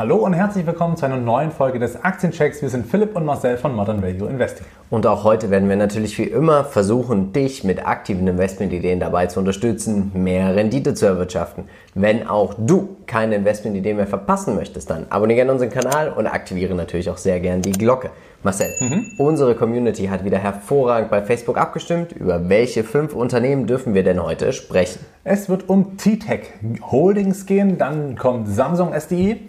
Hallo 0.00 0.16
und 0.16 0.32
herzlich 0.32 0.66
willkommen 0.66 0.96
zu 0.96 1.04
einer 1.04 1.18
neuen 1.18 1.50
Folge 1.50 1.78
des 1.78 2.02
Aktienchecks. 2.02 2.62
Wir 2.62 2.70
sind 2.70 2.86
Philipp 2.86 3.14
und 3.16 3.26
Marcel 3.26 3.58
von 3.58 3.76
Modern 3.76 4.00
Value 4.00 4.30
Investing. 4.30 4.64
Und 4.88 5.06
auch 5.06 5.24
heute 5.24 5.50
werden 5.50 5.68
wir 5.68 5.76
natürlich 5.76 6.16
wie 6.16 6.22
immer 6.22 6.64
versuchen, 6.64 7.34
dich 7.34 7.64
mit 7.64 7.86
aktiven 7.86 8.26
Investmentideen 8.26 8.98
dabei 8.98 9.26
zu 9.26 9.40
unterstützen, 9.40 10.10
mehr 10.14 10.56
Rendite 10.56 10.94
zu 10.94 11.04
erwirtschaften. 11.04 11.64
Wenn 11.94 12.26
auch 12.26 12.54
du 12.54 12.96
keine 13.06 13.34
Investmentideen 13.34 13.98
mehr 13.98 14.06
verpassen 14.06 14.54
möchtest, 14.54 14.88
dann 14.88 15.04
abonniere 15.10 15.36
gerne 15.36 15.52
unseren 15.52 15.68
Kanal 15.68 16.10
und 16.10 16.26
aktiviere 16.26 16.74
natürlich 16.74 17.10
auch 17.10 17.18
sehr 17.18 17.38
gerne 17.40 17.60
die 17.60 17.72
Glocke. 17.72 18.08
Marcel, 18.42 18.70
mhm. 18.80 19.04
unsere 19.18 19.54
Community 19.54 20.06
hat 20.06 20.24
wieder 20.24 20.38
hervorragend 20.38 21.10
bei 21.10 21.20
Facebook 21.20 21.58
abgestimmt. 21.58 22.12
Über 22.12 22.48
welche 22.48 22.84
fünf 22.84 23.14
Unternehmen 23.14 23.66
dürfen 23.66 23.92
wir 23.92 24.02
denn 24.02 24.22
heute 24.22 24.54
sprechen? 24.54 25.04
Es 25.24 25.50
wird 25.50 25.68
um 25.68 25.98
T-Tech 25.98 26.54
Holdings 26.90 27.44
gehen, 27.44 27.76
dann 27.76 28.16
kommt 28.16 28.48
Samsung 28.48 28.94
SDI, 28.98 29.46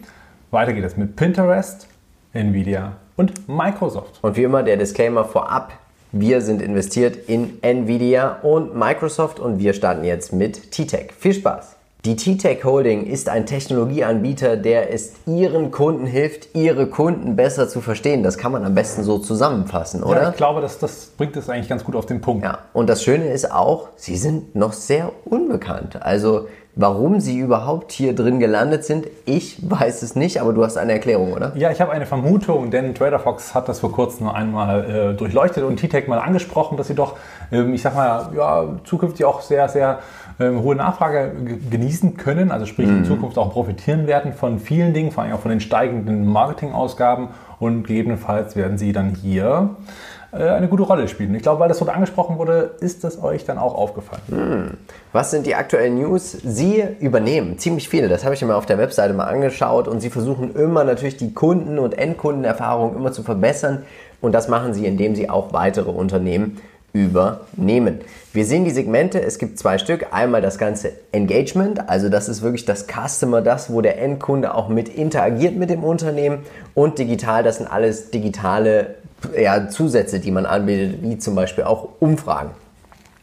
weiter 0.52 0.74
geht 0.74 0.84
es 0.84 0.98
mit 0.98 1.16
Pinterest, 1.16 1.88
Nvidia 2.34 2.98
und 3.16 3.48
Microsoft. 3.48 4.20
Und 4.22 4.38
wie 4.38 4.44
immer 4.44 4.64
der 4.64 4.78
Disclaimer 4.78 5.26
vorab. 5.26 5.74
Wir 6.12 6.42
sind 6.42 6.62
investiert 6.62 7.16
in 7.30 7.62
Nvidia 7.62 8.40
und 8.42 8.76
Microsoft 8.76 9.40
und 9.40 9.60
wir 9.60 9.74
starten 9.74 10.04
jetzt 10.04 10.34
mit 10.34 10.72
T-Tech. 10.72 11.14
Viel 11.18 11.34
Spaß! 11.34 11.78
Die 12.04 12.16
T-Tech 12.16 12.64
Holding 12.64 13.06
ist 13.06 13.30
ein 13.30 13.46
Technologieanbieter, 13.46 14.58
der 14.58 14.92
es 14.92 15.14
ihren 15.28 15.70
Kunden 15.70 16.08
hilft, 16.08 16.56
ihre 16.56 16.88
Kunden 16.88 17.36
besser 17.36 17.70
zu 17.70 17.80
verstehen. 17.80 18.24
Das 18.24 18.40
kann 18.40 18.52
man 18.52 18.66
am 18.66 18.74
besten 18.74 19.04
so 19.04 19.20
zusammenfassen, 19.20 20.02
oder? 20.02 20.24
Ja, 20.24 20.30
ich 20.32 20.36
glaube, 20.36 20.62
das, 20.62 20.80
das 20.80 21.12
bringt 21.16 21.38
es 21.38 21.48
eigentlich 21.48 21.70
ganz 21.70 21.84
gut 21.84 21.96
auf 21.96 22.08
den 22.08 22.20
Punkt. 22.20 22.44
Ja, 22.44 22.58
und 22.74 22.90
das 22.90 23.04
Schöne 23.04 23.28
ist 23.28 23.52
auch, 23.52 23.90
sie 23.98 24.16
sind 24.16 24.56
noch 24.56 24.74
sehr 24.74 25.12
unbekannt. 25.26 26.02
Also 26.02 26.48
Warum 26.76 27.20
sie 27.20 27.38
überhaupt 27.38 27.92
hier 27.92 28.16
drin 28.16 28.40
gelandet 28.40 28.86
sind, 28.86 29.06
ich 29.26 29.58
weiß 29.70 30.04
es 30.04 30.16
nicht, 30.16 30.40
aber 30.40 30.54
du 30.54 30.64
hast 30.64 30.78
eine 30.78 30.94
Erklärung, 30.94 31.34
oder? 31.34 31.52
Ja, 31.56 31.70
ich 31.70 31.82
habe 31.82 31.92
eine 31.92 32.06
Vermutung, 32.06 32.72
denn 32.72 32.96
TraderFox 32.96 33.54
hat 33.54 33.68
das 33.68 33.82
vor 33.82 33.92
kurzem 33.92 34.30
einmal 34.30 34.90
äh, 34.90 35.14
durchleuchtet 35.14 35.66
und 35.66 35.76
T-Tech 35.76 36.08
mal 36.08 36.20
angesprochen, 36.20 36.78
dass 36.78 36.88
sie 36.88 36.96
doch, 36.96 37.18
ähm, 37.52 37.74
ich 37.74 37.82
sag 37.82 37.94
mal, 37.94 38.30
ja, 38.38 38.70
zukünftig 38.86 39.26
auch 39.26 39.42
sehr, 39.42 39.68
sehr 39.68 40.00
ähm, 40.42 40.64
hohe 40.64 40.76
Nachfrage 40.76 41.32
genießen 41.70 42.18
können, 42.18 42.52
also 42.52 42.66
sprich 42.66 42.88
mhm. 42.88 43.00
in 43.00 43.06
Zukunft 43.06 43.38
auch 43.38 43.52
profitieren 43.52 44.08
werden 44.08 44.34
von 44.34 44.60
vielen 44.60 44.94
Dingen, 44.94 45.12
vor 45.12 45.24
allem 45.24 45.34
auch 45.34 45.40
von 45.40 45.52
den 45.52 45.62
steigenden 45.62 46.26
Marketingausgaben 46.26 47.30
und 47.60 47.84
gegebenenfalls 47.84 48.56
werden 48.56 48.78
sie 48.78 48.92
dann 48.92 49.10
hier 49.10 49.76
äh, 50.32 50.50
eine 50.50 50.68
gute 50.68 50.84
Rolle 50.84 51.08
spielen. 51.08 51.36
Ich 51.36 51.44
glaube, 51.44 51.60
weil 51.60 51.68
das 51.68 51.80
dort 51.80 51.94
angesprochen 51.94 52.38
wurde, 52.38 52.76
ist 52.80 53.04
es 53.04 53.22
euch 53.22 53.46
dann 53.46 53.58
auch 53.58 53.76
aufgefallen. 53.76 54.22
Hm. 54.30 54.78
Was 55.12 55.32
sind 55.32 55.46
die 55.46 55.56
aktuellen 55.56 56.00
News? 56.00 56.32
Sie 56.32 56.84
übernehmen 57.00 57.58
ziemlich 57.60 57.90
viele. 57.90 58.08
Das 58.08 58.24
habe 58.24 58.34
ich 58.34 58.42
mir 58.42 58.56
auf 58.56 58.66
der 58.66 58.78
Webseite 58.78 59.14
mal 59.14 59.26
angeschaut 59.26 59.88
und 59.88 60.00
sie 60.00 60.10
versuchen 60.10 60.56
immer 60.56 60.84
natürlich 60.84 61.18
die 61.18 61.34
Kunden- 61.34 61.80
und 61.80 61.98
Endkundenerfahrung 61.98 62.96
immer 62.96 63.12
zu 63.12 63.24
verbessern. 63.24 63.84
Und 64.22 64.34
das 64.34 64.48
machen 64.48 64.74
sie, 64.74 64.86
indem 64.86 65.16
sie 65.16 65.30
auch 65.30 65.52
weitere 65.52 65.90
Unternehmen 65.90 66.58
übernehmen. 66.94 68.00
Wir 68.34 68.46
sehen 68.46 68.66
die 68.66 68.72
Segmente, 68.72 69.22
es 69.22 69.38
gibt 69.38 69.60
zwei 69.60 69.78
Stück. 69.78 70.08
Einmal 70.12 70.42
das 70.42 70.58
ganze 70.58 70.92
Engagement, 71.12 71.90
also 71.90 72.10
das 72.10 72.30
ist 72.30 72.42
wirklich 72.42 72.66
das 72.66 72.88
Customer, 72.88 73.42
das, 73.42 73.72
wo 73.72 73.82
der 73.82 74.02
Endkunde 74.02 74.54
auch 74.54 74.70
mit 74.70 74.90
interagiert 74.90 75.56
mit 75.56 75.70
dem 75.70 75.84
Unternehmen. 75.84 76.40
Und 76.74 77.00
digital, 77.00 77.44
das 77.44 77.58
sind 77.58 77.68
alles 77.68 78.12
digitale 78.12 78.96
ja, 79.38 79.70
Zusätze, 79.70 80.20
die 80.20 80.32
man 80.32 80.46
anbietet, 80.46 81.02
wie 81.02 81.18
zum 81.18 81.36
Beispiel 81.36 81.64
auch 81.64 81.90
Umfragen. 82.00 82.52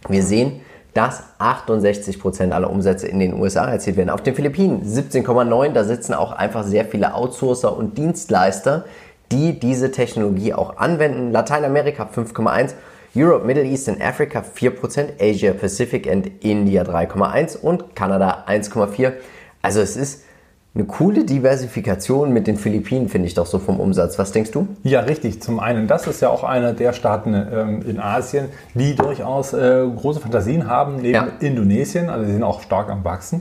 Wir 0.08 0.22
sehen, 0.22 0.60
dass 0.94 1.22
68% 1.38 2.50
aller 2.50 2.70
Umsätze 2.70 3.06
in 3.06 3.18
den 3.18 3.34
USA 3.34 3.70
erzielt 3.70 3.96
werden. 3.96 4.10
Auf 4.10 4.22
den 4.22 4.34
Philippinen 4.34 4.82
17,9, 4.82 5.72
da 5.72 5.84
sitzen 5.84 6.14
auch 6.14 6.32
einfach 6.32 6.64
sehr 6.64 6.84
viele 6.84 7.14
Outsourcer 7.14 7.76
und 7.76 7.98
Dienstleister, 7.98 8.84
die 9.30 9.58
diese 9.58 9.90
Technologie 9.90 10.54
auch 10.54 10.78
anwenden. 10.78 11.30
Lateinamerika 11.30 12.08
5,1, 12.14 12.72
Europe, 13.16 13.46
Middle 13.46 13.64
East 13.64 13.88
und 13.88 14.00
Africa 14.00 14.42
4%, 14.42 15.20
Asia 15.20 15.52
Pacific 15.52 16.06
und 16.10 16.44
India 16.44 16.82
3,1 16.82 17.58
und 17.58 17.96
Kanada 17.96 18.44
1,4. 18.46 19.12
Also 19.62 19.80
es 19.80 19.96
ist 19.96 20.24
eine 20.74 20.84
coole 20.84 21.24
Diversifikation 21.24 22.32
mit 22.32 22.46
den 22.46 22.56
Philippinen, 22.56 23.08
finde 23.08 23.26
ich 23.26 23.34
doch 23.34 23.46
so 23.46 23.58
vom 23.58 23.80
Umsatz. 23.80 24.18
Was 24.18 24.32
denkst 24.32 24.52
du? 24.52 24.68
Ja, 24.84 25.00
richtig. 25.00 25.42
Zum 25.42 25.58
einen, 25.58 25.88
das 25.88 26.06
ist 26.06 26.20
ja 26.20 26.28
auch 26.28 26.44
einer 26.44 26.72
der 26.72 26.92
Staaten 26.92 27.34
ähm, 27.34 27.82
in 27.88 27.98
Asien, 27.98 28.46
die 28.74 28.94
durchaus 28.94 29.52
äh, 29.54 29.84
große 29.96 30.20
Fantasien 30.20 30.68
haben, 30.68 30.96
neben 30.96 31.14
ja. 31.14 31.28
Indonesien. 31.40 32.10
Also 32.10 32.26
sie 32.26 32.32
sind 32.32 32.44
auch 32.44 32.62
stark 32.62 32.90
am 32.90 33.02
Wachsen. 33.04 33.40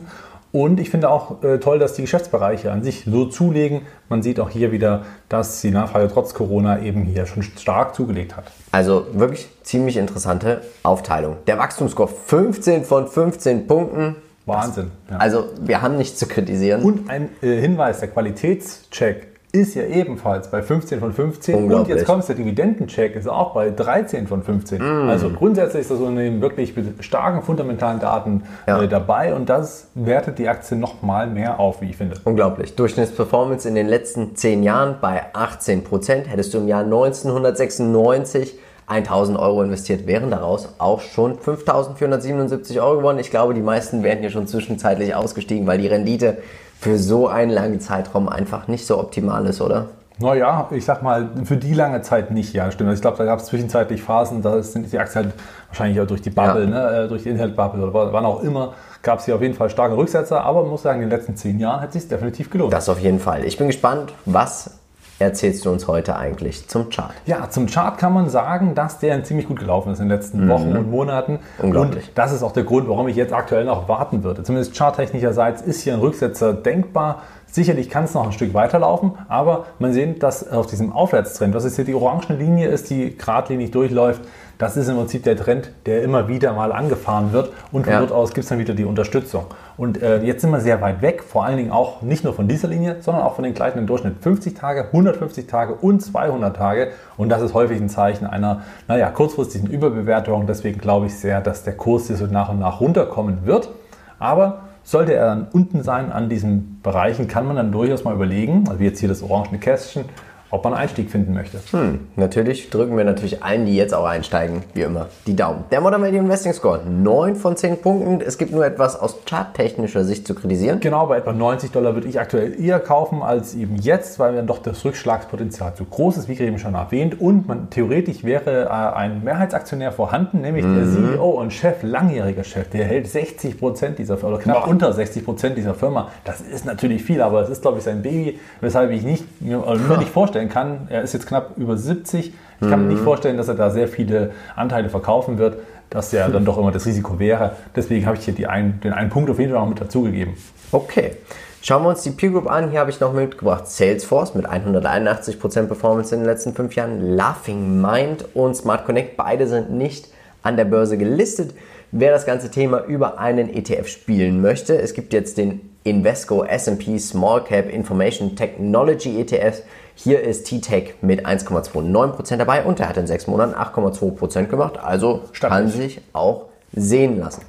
Und 0.58 0.80
ich 0.80 0.90
finde 0.90 1.12
auch 1.12 1.44
äh, 1.44 1.60
toll, 1.60 1.78
dass 1.78 1.94
die 1.94 2.02
Geschäftsbereiche 2.02 2.72
an 2.72 2.82
sich 2.82 3.04
so 3.06 3.26
zulegen. 3.26 3.82
Man 4.10 4.24
sieht 4.24 4.40
auch 4.40 4.50
hier 4.50 4.72
wieder, 4.72 5.06
dass 5.30 5.62
die 5.62 5.70
Nachfrage 5.70 6.08
trotz 6.12 6.34
Corona 6.34 6.82
eben 6.82 7.04
hier 7.04 7.28
schon 7.28 7.44
stark 7.44 7.94
zugelegt 7.94 8.36
hat. 8.36 8.46
Also 8.72 9.06
wirklich 9.14 9.50
ziemlich 9.62 9.98
interessante 9.98 10.62
Aufteilung. 10.82 11.38
Der 11.46 11.60
Wachstumscore 11.60 12.08
15 12.08 12.86
von 12.86 13.08
15 13.08 13.68
Punkten 13.68 14.16
Wahnsinn. 14.48 14.90
Ja. 15.12 15.18
Also 15.18 15.50
wir 15.62 15.84
haben 15.84 15.96
nichts 15.96 16.18
zu 16.18 16.26
kritisieren. 16.26 16.82
Und 16.82 17.08
ein 17.08 17.30
äh, 17.44 17.62
Hinweis, 17.62 18.00
der 18.00 18.08
Qualitätscheck 18.08 19.28
ist 19.54 19.76
ja 19.76 19.84
ebenfalls 19.84 20.52
bei 20.52 20.62
15 20.62 21.00
von 21.00 21.14
15 21.14 21.72
und 21.72 21.88
jetzt 21.88 22.06
kommt 22.06 22.28
der 22.28 22.36
Dividendencheck, 22.36 23.16
ist 23.16 23.28
auch 23.28 23.54
bei 23.54 23.70
13 23.70 24.28
von 24.28 24.44
15. 24.44 24.80
Mm. 24.80 25.10
Also 25.10 25.30
grundsätzlich 25.30 25.82
ist 25.82 25.92
das 25.92 26.00
Unternehmen 26.00 26.42
wirklich 26.42 26.76
mit 26.76 27.04
starken 27.04 27.42
fundamentalen 27.42 28.00
Daten 28.00 28.44
ja. 28.68 28.82
äh, 28.82 28.88
dabei 28.90 29.34
und 29.34 29.48
das 29.48 29.88
wertet 29.96 30.38
die 30.38 30.50
Aktie 30.50 30.76
noch 30.76 31.02
mal 31.02 31.28
mehr 31.28 31.60
auf, 31.60 31.82
wie 31.82 31.90
ich 31.90 31.98
finde. 31.98 32.18
Unglaublich. 32.26 32.76
Durchschnittsperformance 32.76 33.68
in 33.68 33.76
den 33.76 33.88
letzten 33.88 34.36
10 34.36 34.64
Jahren 34.64 34.98
bei 35.00 35.24
18 35.34 35.84
Prozent. 35.86 36.30
Hättest 36.30 36.54
du 36.54 36.58
im 36.58 36.68
Jahr 36.68 36.84
1996 36.84 38.60
1000 38.88 39.38
Euro 39.38 39.64
investiert, 39.64 40.08
wären 40.08 40.32
daraus 40.32 40.76
auch 40.78 41.02
schon 41.02 41.38
5477 41.38 42.80
Euro 42.80 42.98
geworden. 42.98 43.20
Ich 43.20 43.30
glaube, 43.30 43.54
die 43.54 43.62
meisten 43.62 44.02
wären 44.02 44.20
hier 44.20 44.30
schon 44.30 44.48
zwischenzeitlich 44.48 45.14
ausgestiegen, 45.14 45.68
weil 45.68 45.78
die 45.78 45.88
Rendite 45.88 46.38
für 46.80 46.98
so 46.98 47.28
einen 47.28 47.52
langen 47.52 47.80
Zeitraum 47.80 48.30
einfach 48.30 48.68
nicht 48.68 48.86
so 48.86 49.00
optimal 49.00 49.46
ist, 49.46 49.62
oder? 49.62 49.88
Naja, 50.20 50.68
ich 50.72 50.84
sag 50.84 51.04
mal, 51.04 51.30
für 51.44 51.58
die 51.58 51.74
lange 51.74 52.02
Zeit 52.02 52.32
nicht, 52.32 52.54
ja, 52.54 52.72
stimmt. 52.72 52.92
Ich 52.94 53.02
glaube, 53.02 53.18
da 53.18 53.26
gab 53.26 53.40
es 53.40 53.46
zwischenzeitlich 53.46 54.02
Phasen, 54.02 54.42
da 54.42 54.64
sind 54.64 54.92
die 54.92 54.98
Aktien 54.98 55.26
halt 55.26 55.36
wahrscheinlich 55.68 56.02
auch 56.02 56.08
durch 56.08 56.24
die 56.24 56.32
Bubble, 56.32 56.64
ja. 56.64 56.70
ne, 56.70 57.04
äh, 57.04 57.08
durch 57.08 57.24
die 57.24 57.30
Internet-Bubble 57.30 57.88
oder 57.88 58.14
wann 58.14 58.26
auch 58.26 58.42
immer, 58.42 58.74
gab 59.04 59.20
es 59.20 59.26
hier 59.26 59.36
auf 59.36 59.42
jeden 59.42 59.54
Fall 59.54 59.70
starke 59.70 59.96
Rücksetzer, 59.96 60.44
aber 60.44 60.62
man 60.62 60.72
muss 60.72 60.82
sagen, 60.82 61.04
in 61.04 61.10
den 61.10 61.18
letzten 61.18 61.36
zehn 61.36 61.60
Jahren 61.60 61.82
hat 61.82 61.90
es 61.90 62.02
sich 62.02 62.08
definitiv 62.08 62.50
gelohnt. 62.50 62.74
Das 62.74 62.90
auf 62.90 63.00
jeden 63.00 63.20
Fall. 63.20 63.46
Ich 63.46 63.58
bin 63.58 63.68
gespannt, 63.68 64.12
was 64.26 64.80
erzählst 65.20 65.66
du 65.66 65.72
uns 65.72 65.88
heute 65.88 66.16
eigentlich 66.16 66.68
zum 66.68 66.90
Chart? 66.90 67.14
Ja, 67.26 67.50
zum 67.50 67.68
Chart 67.68 67.98
kann 67.98 68.14
man 68.14 68.30
sagen, 68.30 68.76
dass 68.76 69.00
der 69.00 69.24
ziemlich 69.24 69.48
gut 69.48 69.60
gelaufen 69.60 69.92
ist 69.92 70.00
in 70.00 70.08
den 70.08 70.16
letzten 70.16 70.46
mhm. 70.46 70.50
Wochen 70.50 70.78
und 70.78 70.92
Monaten. 70.92 71.40
Unglaublich. 71.60 72.08
Und 72.08 72.18
das 72.18 72.32
ist 72.32 72.44
auch 72.44 72.52
der 72.52 72.64
Grund, 72.64 72.88
warum 72.88 73.08
ich 73.08 73.16
jetzt 73.16 73.34
aktuell 73.34 73.66
noch 73.66 73.88
warten 73.88 74.24
würde. 74.24 74.44
Zumindest 74.44 74.76
charttechnischerseits 74.76 75.62
ist 75.62 75.82
hier 75.82 75.94
ein 75.94 76.00
Rücksetzer 76.00 76.54
denkbar. 76.54 77.24
Sicherlich 77.50 77.90
kann 77.90 78.04
es 78.04 78.14
noch 78.14 78.26
ein 78.26 78.34
Stück 78.34 78.54
weiterlaufen, 78.54 79.14
aber 79.30 79.68
man 79.80 79.94
sieht, 79.94 80.22
dass 80.22 80.52
auf 80.52 80.68
diesem 80.68 80.92
Aufwärtstrend, 80.92 81.56
was 81.56 81.64
jetzt 81.64 81.78
hier 81.78 81.86
die 81.86 81.94
orange 81.94 82.34
Linie 82.34 82.68
ist, 82.68 82.90
die 82.90 83.18
geradlinig 83.18 83.72
durchläuft, 83.72 84.22
das 84.58 84.76
ist 84.76 84.88
im 84.88 84.96
Prinzip 84.96 85.24
der 85.24 85.38
Trend, 85.38 85.72
der 85.86 86.04
immer 86.04 86.28
wieder 86.28 86.54
mal 86.54 86.72
angefahren 86.72 87.32
wird 87.32 87.52
und 87.72 87.84
von 87.84 87.94
ja. 87.94 88.00
dort 88.00 88.12
aus 88.12 88.34
gibt 88.34 88.44
es 88.44 88.50
dann 88.50 88.60
wieder 88.60 88.74
die 88.74 88.86
Unterstützung. 88.86 89.46
Und 89.78 90.02
äh, 90.02 90.24
jetzt 90.24 90.42
sind 90.42 90.50
wir 90.50 90.60
sehr 90.60 90.82
weit 90.82 91.02
weg, 91.02 91.24
vor 91.24 91.46
allen 91.46 91.58
Dingen 91.58 91.72
auch 91.72 92.02
nicht 92.02 92.24
nur 92.24 92.34
von 92.34 92.48
dieser 92.48 92.68
Linie, 92.68 92.98
sondern 93.02 93.24
auch 93.24 93.36
von 93.36 93.44
den 93.44 93.54
gleichen 93.54 93.78
im 93.78 93.88
Durchschnitt 93.88 94.16
50 94.22 94.56
Tage, 94.56 94.86
150 94.86 95.46
Tage 95.46 95.76
und 95.76 96.02
200 96.02 96.56
Tage. 96.56 96.90
Und 97.18 97.30
das 97.30 97.42
ist 97.42 97.54
häufig 97.54 97.80
ein 97.80 97.90
Zeichen 97.90 98.26
einer, 98.26 98.64
naja, 98.88 99.10
kurzfristigen 99.10 99.70
Überbewertung. 99.70 100.48
Deswegen 100.48 100.80
glaube 100.80 101.06
ich 101.06 101.16
sehr, 101.16 101.42
dass 101.42 101.64
der 101.64 101.74
Kurs 101.74 102.08
hier 102.08 102.16
so 102.16 102.26
nach 102.26 102.50
und 102.50 102.60
nach 102.60 102.82
runterkommen 102.82 103.46
wird. 103.46 103.70
Aber 104.18 104.64
sollte 104.84 105.14
er 105.14 105.28
dann 105.28 105.48
unten 105.52 105.84
sein 105.84 106.12
an 106.12 106.30
diesen 106.30 106.80
Bereichen, 106.82 107.28
kann 107.28 107.46
man 107.46 107.58
dann 107.58 107.72
durchaus 107.72 108.04
mal 108.06 108.16
überlegen, 108.16 108.64
also 108.68 108.80
wie 108.80 108.86
jetzt 108.86 109.00
hier 109.00 109.10
das 109.10 109.22
orangene 109.22 109.60
Kästchen, 109.60 110.06
ob 110.50 110.64
man 110.64 110.74
Einstieg 110.74 111.10
finden 111.12 111.34
möchte. 111.34 111.60
Hm, 111.72 112.08
natürlich 112.16 112.70
drücken 112.70 112.98
wir 112.98 113.04
natürlich 113.04 113.44
allen, 113.44 113.66
die 113.66 113.76
jetzt 113.76 113.94
auch 113.94 114.06
einsteigen, 114.06 114.64
wie 114.74 114.82
immer, 114.82 115.08
die 115.26 115.36
Daumen. 115.36 115.66
Der 115.72 115.82
Modern 115.82 116.02
Value 116.02 116.20
Investing 116.20 116.54
Score, 116.54 116.82
9 116.86 117.36
von 117.36 117.58
10 117.58 117.82
Punkten. 117.82 118.22
Es 118.22 118.38
gibt 118.38 118.52
nur 118.52 118.66
etwas 118.66 119.00
aus 119.00 119.18
charttechnischer 119.26 120.04
Sicht 120.04 120.26
zu 120.26 120.36
kritisieren. 120.36 120.80
Genau, 120.80 121.08
bei 121.08 121.18
etwa 121.18 121.34
90 121.34 121.72
Dollar 121.72 121.96
würde 121.96 122.08
ich 122.08 122.20
aktuell 122.20 122.60
eher 122.60 122.80
kaufen 122.80 123.22
als 123.22 123.56
eben 123.56 123.76
jetzt, 123.76 124.20
weil 124.20 124.36
dann 124.36 124.48
doch 124.48 124.60
das 124.60 124.84
Rückschlagspotenzial 124.86 125.76
zu 125.76 125.86
groß 125.86 126.18
ist, 126.18 126.30
wie 126.30 126.38
eben 126.40 126.60
schon 126.60 126.76
erwähnt. 126.76 127.20
Und 127.20 127.48
man, 127.48 127.70
theoretisch 127.70 128.24
wäre 128.24 128.66
äh, 128.66 128.70
ein 128.70 129.24
Mehrheitsaktionär 129.24 129.92
vorhanden, 129.92 130.42
nämlich 130.42 130.66
mhm. 130.66 130.76
der 130.76 131.14
CEO 131.14 131.30
und 131.30 131.52
Chef, 131.52 131.84
langjähriger 131.84 132.44
Chef, 132.44 132.70
der 132.70 132.86
hält 132.86 133.08
60 133.08 133.60
Prozent 133.60 134.00
dieser 134.00 134.18
Firma, 134.18 134.36
oder 134.36 134.44
knapp 134.44 134.64
Boah. 134.64 134.70
unter 134.70 134.94
60 134.94 135.26
Prozent 135.26 135.58
dieser 135.58 135.74
Firma. 135.74 136.10
Das 136.24 136.42
ist 136.42 136.66
natürlich 136.66 137.04
viel, 137.04 137.22
aber 137.22 137.42
es 137.42 137.50
ist, 137.50 137.62
glaube 137.62 137.80
ich, 137.80 137.84
sein 137.84 138.02
Baby, 138.02 138.40
weshalb 138.62 138.92
ich 138.92 139.04
nicht, 139.04 139.42
mir, 139.42 139.58
mir 139.58 139.98
nicht 139.98 140.12
vorstellen 140.12 140.37
vorstellen 140.38 140.50
kann, 140.50 140.88
er 140.90 141.02
ist 141.02 141.14
jetzt 141.14 141.28
knapp 141.28 141.58
über 141.58 141.78
70. 141.78 142.34
Ich 142.60 142.70
kann 142.70 142.80
mhm. 142.80 142.88
mir 142.88 142.94
nicht 142.94 143.02
mhm. 143.02 143.06
vorstellen, 143.06 143.38
dass 143.38 143.48
er 143.48 143.56
da 143.56 143.70
sehr 143.70 143.88
viele 143.88 144.32
Anteile 144.56 144.90
verkaufen 144.90 145.38
wird, 145.38 145.58
dass 145.90 146.12
ja 146.12 146.28
dann 146.28 146.46
doch 146.46 146.58
immer 146.58 146.72
das 146.72 146.86
Risiko 146.86 147.20
wäre. 147.20 147.56
Deswegen 147.76 148.06
habe 148.06 148.18
ich 148.18 148.26
hier 148.26 148.50
ein, 148.50 148.80
den 148.84 148.94
einen 148.94 149.10
Punkt 149.10 149.30
auf 149.30 149.40
jeden 149.40 149.52
Fall 149.52 149.62
noch 149.62 149.70
mit 149.70 149.82
dazugegeben. 149.82 150.36
Okay. 150.72 151.14
Schauen 151.62 151.84
wir 151.84 151.90
uns 151.90 152.04
die 152.04 152.12
Peer 152.12 152.30
Group 152.30 152.50
an. 152.50 152.70
Hier 152.70 152.80
habe 152.80 152.92
ich 152.92 153.00
noch 153.00 153.14
mitgebracht 153.14 153.68
Salesforce 153.68 154.36
mit 154.36 154.48
181% 154.48 155.66
Performance 155.66 156.14
in 156.14 156.22
den 156.22 156.30
letzten 156.30 156.54
fünf 156.54 156.76
Jahren, 156.76 157.16
Laughing 157.16 157.82
Mind 157.82 158.26
und 158.36 158.56
Smart 158.56 158.86
Connect. 158.86 159.18
Beide 159.18 159.48
sind 159.48 159.72
nicht 159.72 160.08
an 160.44 160.56
der 160.56 160.66
Börse 160.66 160.98
gelistet. 160.98 161.54
Wer 161.92 162.12
das 162.12 162.26
ganze 162.26 162.52
Thema 162.52 162.84
über 162.86 163.18
einen 163.18 163.50
ETF 163.50 163.88
spielen 163.88 164.42
möchte, 164.42 164.80
es 164.80 164.94
gibt 164.94 165.14
jetzt 165.14 165.38
den 165.38 165.62
Invesco 165.84 166.44
S&P 166.44 167.00
Small 167.00 167.44
Cap 167.44 167.70
Information 167.70 168.36
Technology 168.36 169.20
ETF. 169.20 169.64
Hier 170.00 170.22
ist 170.22 170.46
T-Tech 170.46 170.94
mit 171.02 171.26
1,29% 171.26 172.38
dabei 172.38 172.64
und 172.64 172.80
er 172.80 172.88
hat 172.88 172.98
in 172.98 173.08
sechs 173.08 173.26
Monaten 173.26 173.56
8,2% 173.56 174.44
gemacht. 174.44 174.78
Also 174.78 175.24
kann 175.40 175.70
sich 175.70 176.02
auch 176.14 176.46
sehen 176.72 177.18
lassen. 177.18 177.42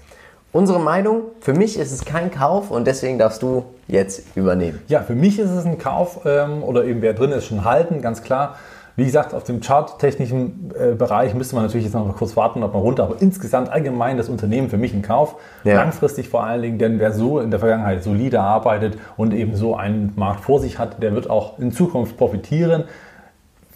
Unsere 0.51 0.81
Meinung, 0.81 1.25
für 1.41 1.53
mich 1.53 1.79
ist 1.79 1.93
es 1.93 2.07
kein 2.07 2.31
Kauf 2.31 2.71
und 2.71 2.87
deswegen 2.87 3.19
darfst 3.19 3.43
du 3.43 3.67
jetzt 3.87 4.35
übernehmen. 4.35 4.81
Ja, 4.89 5.03
für 5.03 5.15
mich 5.15 5.39
ist 5.39 5.51
es 5.51 5.67
ein 5.67 5.77
Kauf 5.77 6.21
ähm, 6.25 6.63
oder 6.63 6.87
eben 6.87 7.03
wer 7.03 7.13
drin 7.13 7.33
ist, 7.33 7.45
schon 7.45 7.67
halten, 7.67 8.01
ganz 8.01 8.23
klar. 8.23 8.57
Wie 8.99 9.05
gesagt, 9.05 9.33
auf 9.33 9.45
dem 9.45 9.61
charttechnischen 9.63 10.73
äh, 10.77 10.93
Bereich 10.93 11.33
müsste 11.33 11.55
man 11.55 11.65
natürlich 11.65 11.85
jetzt 11.85 11.95
noch 11.95 12.05
mal 12.05 12.15
kurz 12.15 12.37
warten, 12.37 12.65
ob 12.65 12.73
man 12.73 12.83
runter, 12.83 13.05
aber 13.05 13.23
insgesamt 13.23 13.69
allgemein 13.69 14.17
das 14.17 14.29
Unternehmen 14.29 14.69
für 14.71 14.77
mich 14.77 14.93
ein 14.93 15.03
Kauf. 15.03 15.37
Ja. 15.63 15.77
Langfristig 15.77 16.29
vor 16.29 16.43
allen 16.43 16.63
Dingen, 16.63 16.79
denn 16.79 16.99
wer 16.99 17.13
so 17.13 17.39
in 17.39 17.53
der 17.53 17.61
Vergangenheit 17.61 18.03
solide 18.03 18.41
arbeitet 18.41 18.99
und 19.17 19.33
eben 19.35 19.55
so 19.55 19.77
einen 19.77 20.15
Markt 20.17 20.41
vor 20.41 20.59
sich 20.59 20.81
hat, 20.81 21.01
der 21.01 21.15
wird 21.15 21.31
auch 21.31 21.61
in 21.61 21.71
Zukunft 21.71 22.17
profitieren. 22.17 22.87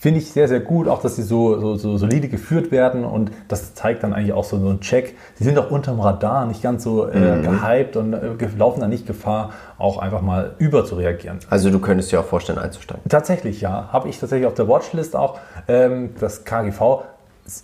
Finde 0.03 0.19
ich 0.19 0.33
sehr, 0.33 0.49
sehr 0.49 0.59
gut, 0.59 0.89
auch 0.89 1.01
dass 1.01 1.15
sie 1.15 1.23
so, 1.23 1.61
so, 1.61 1.77
so, 1.77 1.97
solide 1.97 2.27
geführt 2.27 2.73
werden 2.73 3.05
und 3.05 3.31
das 3.47 3.75
zeigt 3.75 4.03
dann 4.03 4.13
eigentlich 4.13 4.33
auch 4.33 4.43
so, 4.43 4.59
so 4.59 4.69
einen 4.69 4.81
Check. 4.81 5.17
Sie 5.37 5.45
sind 5.45 5.57
auch 5.61 5.71
unterm 5.71 6.01
Radar, 6.01 6.45
nicht 6.47 6.61
ganz 6.61 6.83
so 6.83 7.07
äh, 7.07 7.37
mhm. 7.37 7.43
gehypt 7.45 7.97
und 7.97 8.13
äh, 8.13 8.49
laufen 8.59 8.81
da 8.81 8.89
nicht 8.89 9.07
Gefahr, 9.07 9.51
auch 9.79 9.99
einfach 9.99 10.21
mal 10.21 10.57
über 10.59 10.85
zu 10.85 10.97
reagieren. 10.97 11.39
Also 11.51 11.71
du 11.71 11.79
könntest 11.79 12.11
dir 12.11 12.19
auch 12.19 12.25
vorstellen 12.25 12.59
einzusteigen? 12.59 13.09
Tatsächlich, 13.09 13.61
ja. 13.61 13.91
Habe 13.93 14.09
ich 14.09 14.19
tatsächlich 14.19 14.49
auf 14.49 14.55
der 14.55 14.67
Watchlist 14.67 15.15
auch. 15.15 15.39
Ähm, 15.69 16.11
das 16.19 16.45
KGV 16.45 17.05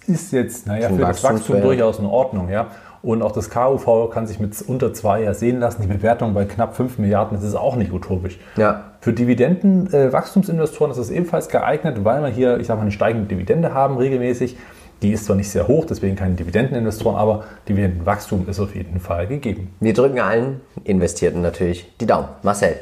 ist 0.07 0.31
jetzt, 0.31 0.69
naja, 0.69 0.91
für 0.91 0.99
das 0.99 1.25
Wachstum 1.25 1.61
durchaus 1.61 1.99
in 1.99 2.07
Ordnung, 2.07 2.51
ja. 2.51 2.69
Und 3.03 3.23
auch 3.23 3.33
das 3.33 3.51
KUV 3.51 4.11
kann 4.11 4.27
sich 4.27 4.41
mit 4.41 4.61
unter 4.67 4.93
zwei 4.93 5.23
ja 5.23 5.35
sehen 5.35 5.61
lassen. 5.61 5.83
Die 5.83 5.89
Bewertung 5.89 6.35
bei 6.35 6.45
knapp 6.45 6.77
5 6.77 6.99
Milliarden, 6.99 7.37
das 7.37 7.47
ist 7.47 7.55
auch 7.55 7.77
nicht 7.77 7.93
utopisch. 7.93 8.39
Ja. 8.57 8.93
Für 9.01 9.13
Dividenden-Wachstumsinvestoren 9.13 10.91
äh, 10.91 10.95
ist 10.95 10.99
es 10.99 11.11
ebenfalls 11.11 11.49
geeignet, 11.49 12.05
weil 12.05 12.23
wir 12.23 12.29
hier, 12.29 12.59
ich 12.59 12.67
sage 12.67 12.79
mal, 12.79 12.83
eine 12.83 12.93
steigende 12.93 13.29
Dividende 13.29 13.73
haben 13.73 13.97
regelmäßig. 13.97 14.57
Die 15.03 15.13
ist 15.13 15.27
zwar 15.27 15.37
nicht 15.37 15.49
sehr 15.49 15.69
hoch, 15.69 15.85
deswegen 15.85 16.17
keine 16.17 16.35
Dividendeninvestoren, 16.35 17.17
aber 17.17 17.45
Dividendenwachstum 17.69 18.49
ist 18.49 18.59
auf 18.59 18.75
jeden 18.75 18.99
Fall 18.99 19.29
gegeben. 19.29 19.73
Wir 19.79 19.95
drücken 19.95 20.19
allen 20.19 20.61
Investierten 20.83 21.41
natürlich 21.41 21.89
die 22.01 22.07
Daumen. 22.07 22.27
Marcel, 22.43 22.75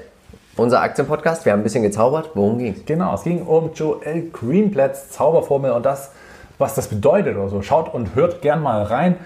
unser 0.57 0.81
Aktienpodcast, 0.81 1.45
wir 1.45 1.53
haben 1.53 1.61
ein 1.61 1.65
bisschen 1.65 1.83
gezaubert. 1.83 2.31
Worum 2.33 2.57
ging 2.57 2.73
es? 2.73 2.87
Genau, 2.87 3.15
es 3.15 3.25
ging 3.25 3.43
um 3.43 3.73
Joel 3.75 4.31
Greenblatts 4.33 5.11
Zauberformel 5.11 5.73
und 5.73 5.85
das, 5.85 6.13
was 6.57 6.75
das 6.75 6.89
bedeutet 6.89 7.37
oder 7.37 7.51
so. 7.51 7.61
Schaut 7.61 7.93
und 7.93 8.15
hört 8.15 8.41
gern 8.41 8.63
mal 8.63 8.83
rein. 8.83 9.17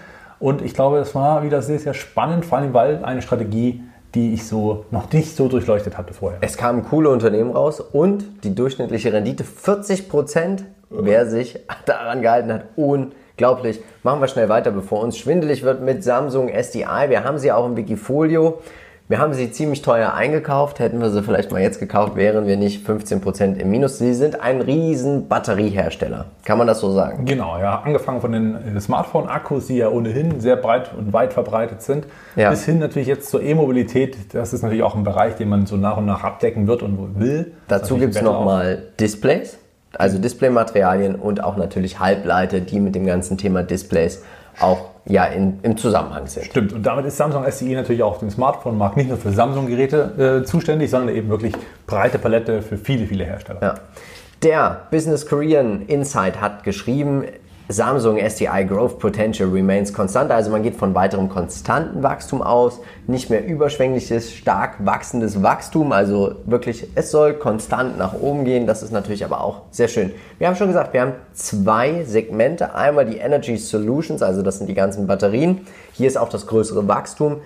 Und 0.40 0.62
ich 0.62 0.72
glaube, 0.72 0.98
es 0.98 1.14
war 1.14 1.42
wieder 1.42 1.60
sehr, 1.60 1.78
sehr 1.78 1.92
spannend, 1.92 2.46
vor 2.46 2.58
allem 2.58 2.72
weil 2.72 3.04
eine 3.04 3.20
Strategie, 3.20 3.82
die 4.14 4.32
ich 4.32 4.48
so 4.48 4.86
noch 4.90 5.12
nicht 5.12 5.36
so 5.36 5.48
durchleuchtet 5.48 5.96
hatte 5.98 6.14
vorher. 6.14 6.38
Es 6.40 6.56
kamen 6.56 6.82
coole 6.82 7.10
Unternehmen 7.10 7.50
raus 7.50 7.78
und 7.80 8.24
die 8.42 8.54
durchschnittliche 8.54 9.12
Rendite 9.12 9.44
40 9.44 10.08
Prozent. 10.08 10.64
Wer 10.88 11.26
sich 11.26 11.60
daran 11.86 12.22
gehalten 12.22 12.52
hat, 12.52 12.64
unglaublich. 12.74 13.80
Machen 14.02 14.20
wir 14.20 14.28
schnell 14.28 14.48
weiter, 14.48 14.70
bevor 14.72 15.02
uns 15.02 15.18
schwindelig 15.18 15.62
wird 15.62 15.82
mit 15.82 16.02
Samsung 16.02 16.48
SDI. 16.48 17.08
Wir 17.08 17.22
haben 17.22 17.38
sie 17.38 17.52
auch 17.52 17.66
im 17.66 17.76
Wikifolio. 17.76 18.60
Wir 19.10 19.18
haben 19.18 19.34
sie 19.34 19.50
ziemlich 19.50 19.82
teuer 19.82 20.14
eingekauft. 20.14 20.78
Hätten 20.78 21.00
wir 21.00 21.10
sie 21.10 21.24
vielleicht 21.24 21.50
mal 21.50 21.60
jetzt 21.60 21.80
gekauft, 21.80 22.14
wären 22.14 22.46
wir 22.46 22.56
nicht 22.56 22.88
15% 22.88 23.56
im 23.56 23.68
Minus. 23.68 23.98
Sie 23.98 24.14
sind 24.14 24.40
ein 24.40 24.60
riesen 24.60 25.26
Batteriehersteller. 25.26 26.26
Kann 26.44 26.58
man 26.58 26.68
das 26.68 26.78
so 26.78 26.92
sagen? 26.92 27.24
Genau, 27.24 27.58
ja. 27.58 27.80
Angefangen 27.80 28.20
von 28.20 28.30
den 28.30 28.76
äh, 28.76 28.80
Smartphone-Akkus, 28.80 29.66
die 29.66 29.78
ja 29.78 29.88
ohnehin 29.88 30.38
sehr 30.38 30.54
breit 30.54 30.92
und 30.96 31.12
weit 31.12 31.32
verbreitet 31.32 31.82
sind, 31.82 32.06
ja. 32.36 32.50
bis 32.50 32.64
hin 32.64 32.78
natürlich 32.78 33.08
jetzt 33.08 33.30
zur 33.30 33.42
E-Mobilität. 33.42 34.32
Das 34.32 34.52
ist 34.52 34.62
natürlich 34.62 34.84
auch 34.84 34.94
ein 34.94 35.02
Bereich, 35.02 35.34
den 35.34 35.48
man 35.48 35.66
so 35.66 35.76
nach 35.76 35.96
und 35.96 36.06
nach 36.06 36.22
abdecken 36.22 36.68
wird 36.68 36.84
und 36.84 37.18
will. 37.18 37.50
Dazu 37.66 37.96
gibt 37.96 38.14
es 38.14 38.22
nochmal 38.22 38.80
Displays, 39.00 39.58
also 39.92 40.18
Displaymaterialien 40.18 41.16
und 41.16 41.42
auch 41.42 41.56
natürlich 41.56 41.98
Halbleiter, 41.98 42.60
die 42.60 42.78
mit 42.78 42.94
dem 42.94 43.06
ganzen 43.06 43.38
Thema 43.38 43.64
Displays 43.64 44.22
auch 44.58 44.90
ja 45.06 45.24
in, 45.24 45.60
im 45.62 45.76
Zusammenhang 45.76 46.26
sind. 46.26 46.46
Stimmt, 46.46 46.72
und 46.72 46.82
damit 46.84 47.06
ist 47.06 47.16
Samsung 47.16 47.44
SDI 47.44 47.74
natürlich 47.74 48.02
auch 48.02 48.12
auf 48.12 48.18
dem 48.18 48.30
Smartphone-Markt 48.30 48.96
nicht 48.96 49.08
nur 49.08 49.18
für 49.18 49.32
Samsung-Geräte 49.32 50.40
äh, 50.42 50.44
zuständig, 50.44 50.90
sondern 50.90 51.14
eben 51.14 51.28
wirklich 51.28 51.54
breite 51.86 52.18
Palette 52.18 52.62
für 52.62 52.76
viele, 52.76 53.06
viele 53.06 53.24
Hersteller. 53.24 53.60
Ja. 53.62 53.74
Der 54.42 54.86
Business 54.90 55.26
Korean 55.26 55.82
Insight 55.82 56.40
hat 56.40 56.64
geschrieben, 56.64 57.24
Samsung 57.72 58.18
SDI 58.18 58.64
Growth 58.66 58.98
Potential 58.98 59.48
remains 59.48 59.92
konstant, 59.92 60.30
also 60.32 60.50
man 60.50 60.62
geht 60.62 60.74
von 60.74 60.94
weiterem 60.94 61.28
konstanten 61.28 62.02
Wachstum 62.02 62.42
aus, 62.42 62.80
nicht 63.06 63.30
mehr 63.30 63.46
überschwängliches, 63.46 64.32
stark 64.34 64.84
wachsendes 64.84 65.42
Wachstum, 65.42 65.92
also 65.92 66.34
wirklich, 66.46 66.88
es 66.96 67.10
soll 67.10 67.34
konstant 67.34 67.96
nach 67.96 68.14
oben 68.14 68.44
gehen, 68.44 68.66
das 68.66 68.82
ist 68.82 68.92
natürlich 68.92 69.24
aber 69.24 69.42
auch 69.42 69.62
sehr 69.70 69.88
schön. 69.88 70.12
Wir 70.38 70.48
haben 70.48 70.56
schon 70.56 70.66
gesagt, 70.66 70.92
wir 70.92 71.02
haben 71.02 71.12
zwei 71.32 72.02
Segmente, 72.04 72.74
einmal 72.74 73.06
die 73.06 73.18
Energy 73.18 73.56
Solutions, 73.56 74.22
also 74.22 74.42
das 74.42 74.58
sind 74.58 74.66
die 74.66 74.74
ganzen 74.74 75.06
Batterien, 75.06 75.60
hier 75.92 76.08
ist 76.08 76.18
auch 76.18 76.28
das 76.28 76.46
größere 76.48 76.88
Wachstum, 76.88 77.36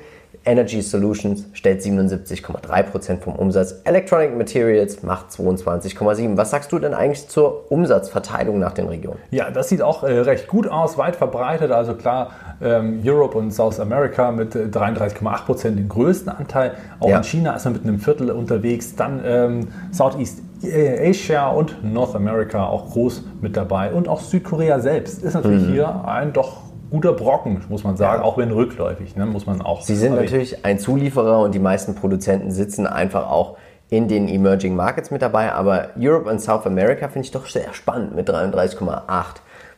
Energy 0.47 0.83
Solutions 0.83 1.47
stellt 1.53 1.81
77,3% 1.81 3.21
vom 3.21 3.35
Umsatz. 3.35 3.81
Electronic 3.85 4.37
Materials 4.37 5.03
macht 5.03 5.31
22,7%. 5.31 6.37
Was 6.37 6.51
sagst 6.51 6.71
du 6.73 6.79
denn 6.79 6.95
eigentlich 6.95 7.29
zur 7.29 7.71
Umsatzverteilung 7.73 8.59
nach 8.59 8.73
den 8.73 8.87
Regionen? 8.87 9.19
Ja, 9.31 9.51
das 9.51 9.69
sieht 9.69 9.83
auch 9.83 10.03
äh, 10.03 10.19
recht 10.21 10.49
gut 10.49 10.69
aus, 10.69 10.99
weit 10.99 11.17
verbreitet. 11.17 11.71
Also 11.71 11.95
klar, 11.95 12.31
ähm, 12.63 13.01
Europe 13.05 13.39
und 13.39 13.53
South 13.53 13.81
America 13.81 14.31
mit 14.31 14.55
33,8% 14.55 15.71
den 15.71 15.89
größten 15.89 16.31
Anteil. 16.31 16.73
Auch 17.01 17.09
ja. 17.09 17.19
in 17.19 17.25
China 17.25 17.55
ist 17.55 17.65
man 17.65 17.75
mit 17.75 17.85
einem 17.85 17.99
Viertel 17.99 18.31
unterwegs. 18.31 18.95
Dann 18.97 19.23
ähm, 19.25 19.69
Southeast 19.93 20.43
Asia 20.63 21.49
und 21.49 21.85
North 21.85 22.15
America 22.15 22.65
auch 22.65 22.91
groß 22.91 23.23
mit 23.41 23.57
dabei. 23.57 23.93
Und 23.93 24.09
auch 24.09 24.21
Südkorea 24.21 24.81
selbst 24.81 25.23
ist 25.23 25.35
natürlich 25.35 25.67
mhm. 25.67 25.73
hier 25.73 26.05
ein 26.07 26.33
doch 26.33 26.64
guter 26.91 27.13
Brocken, 27.13 27.61
muss 27.69 27.85
man 27.85 27.97
sagen, 27.97 28.23
auch 28.23 28.39
wenn 28.39 28.51
rückläufig, 28.51 29.17
ne, 29.17 29.27
muss 29.27 29.47
man 29.47 29.61
auch. 29.61 29.83
Sie 29.83 29.97
sind 29.97 30.15
natürlich 30.15 30.65
ein 30.65 30.79
Zulieferer 30.79 31.41
und 31.41 31.55
die 31.55 31.59
meisten 31.59 31.95
Produzenten 31.95 32.51
sitzen 32.51 32.87
einfach 32.87 33.31
auch 33.31 33.57
in 33.91 34.09
den 34.09 34.29
Emerging 34.29 34.75
Markets 34.75 35.11
mit 35.11 35.23
dabei, 35.23 35.53
aber 35.53 35.91
Europe 35.99 36.29
und 36.29 36.41
South 36.41 36.67
America 36.67 37.09
finde 37.09 37.27
ich 37.27 37.33
doch 37.33 37.47
sehr 37.47 37.73
spannend 37.73 38.15
mit 38.15 38.29
33,8 38.29 39.03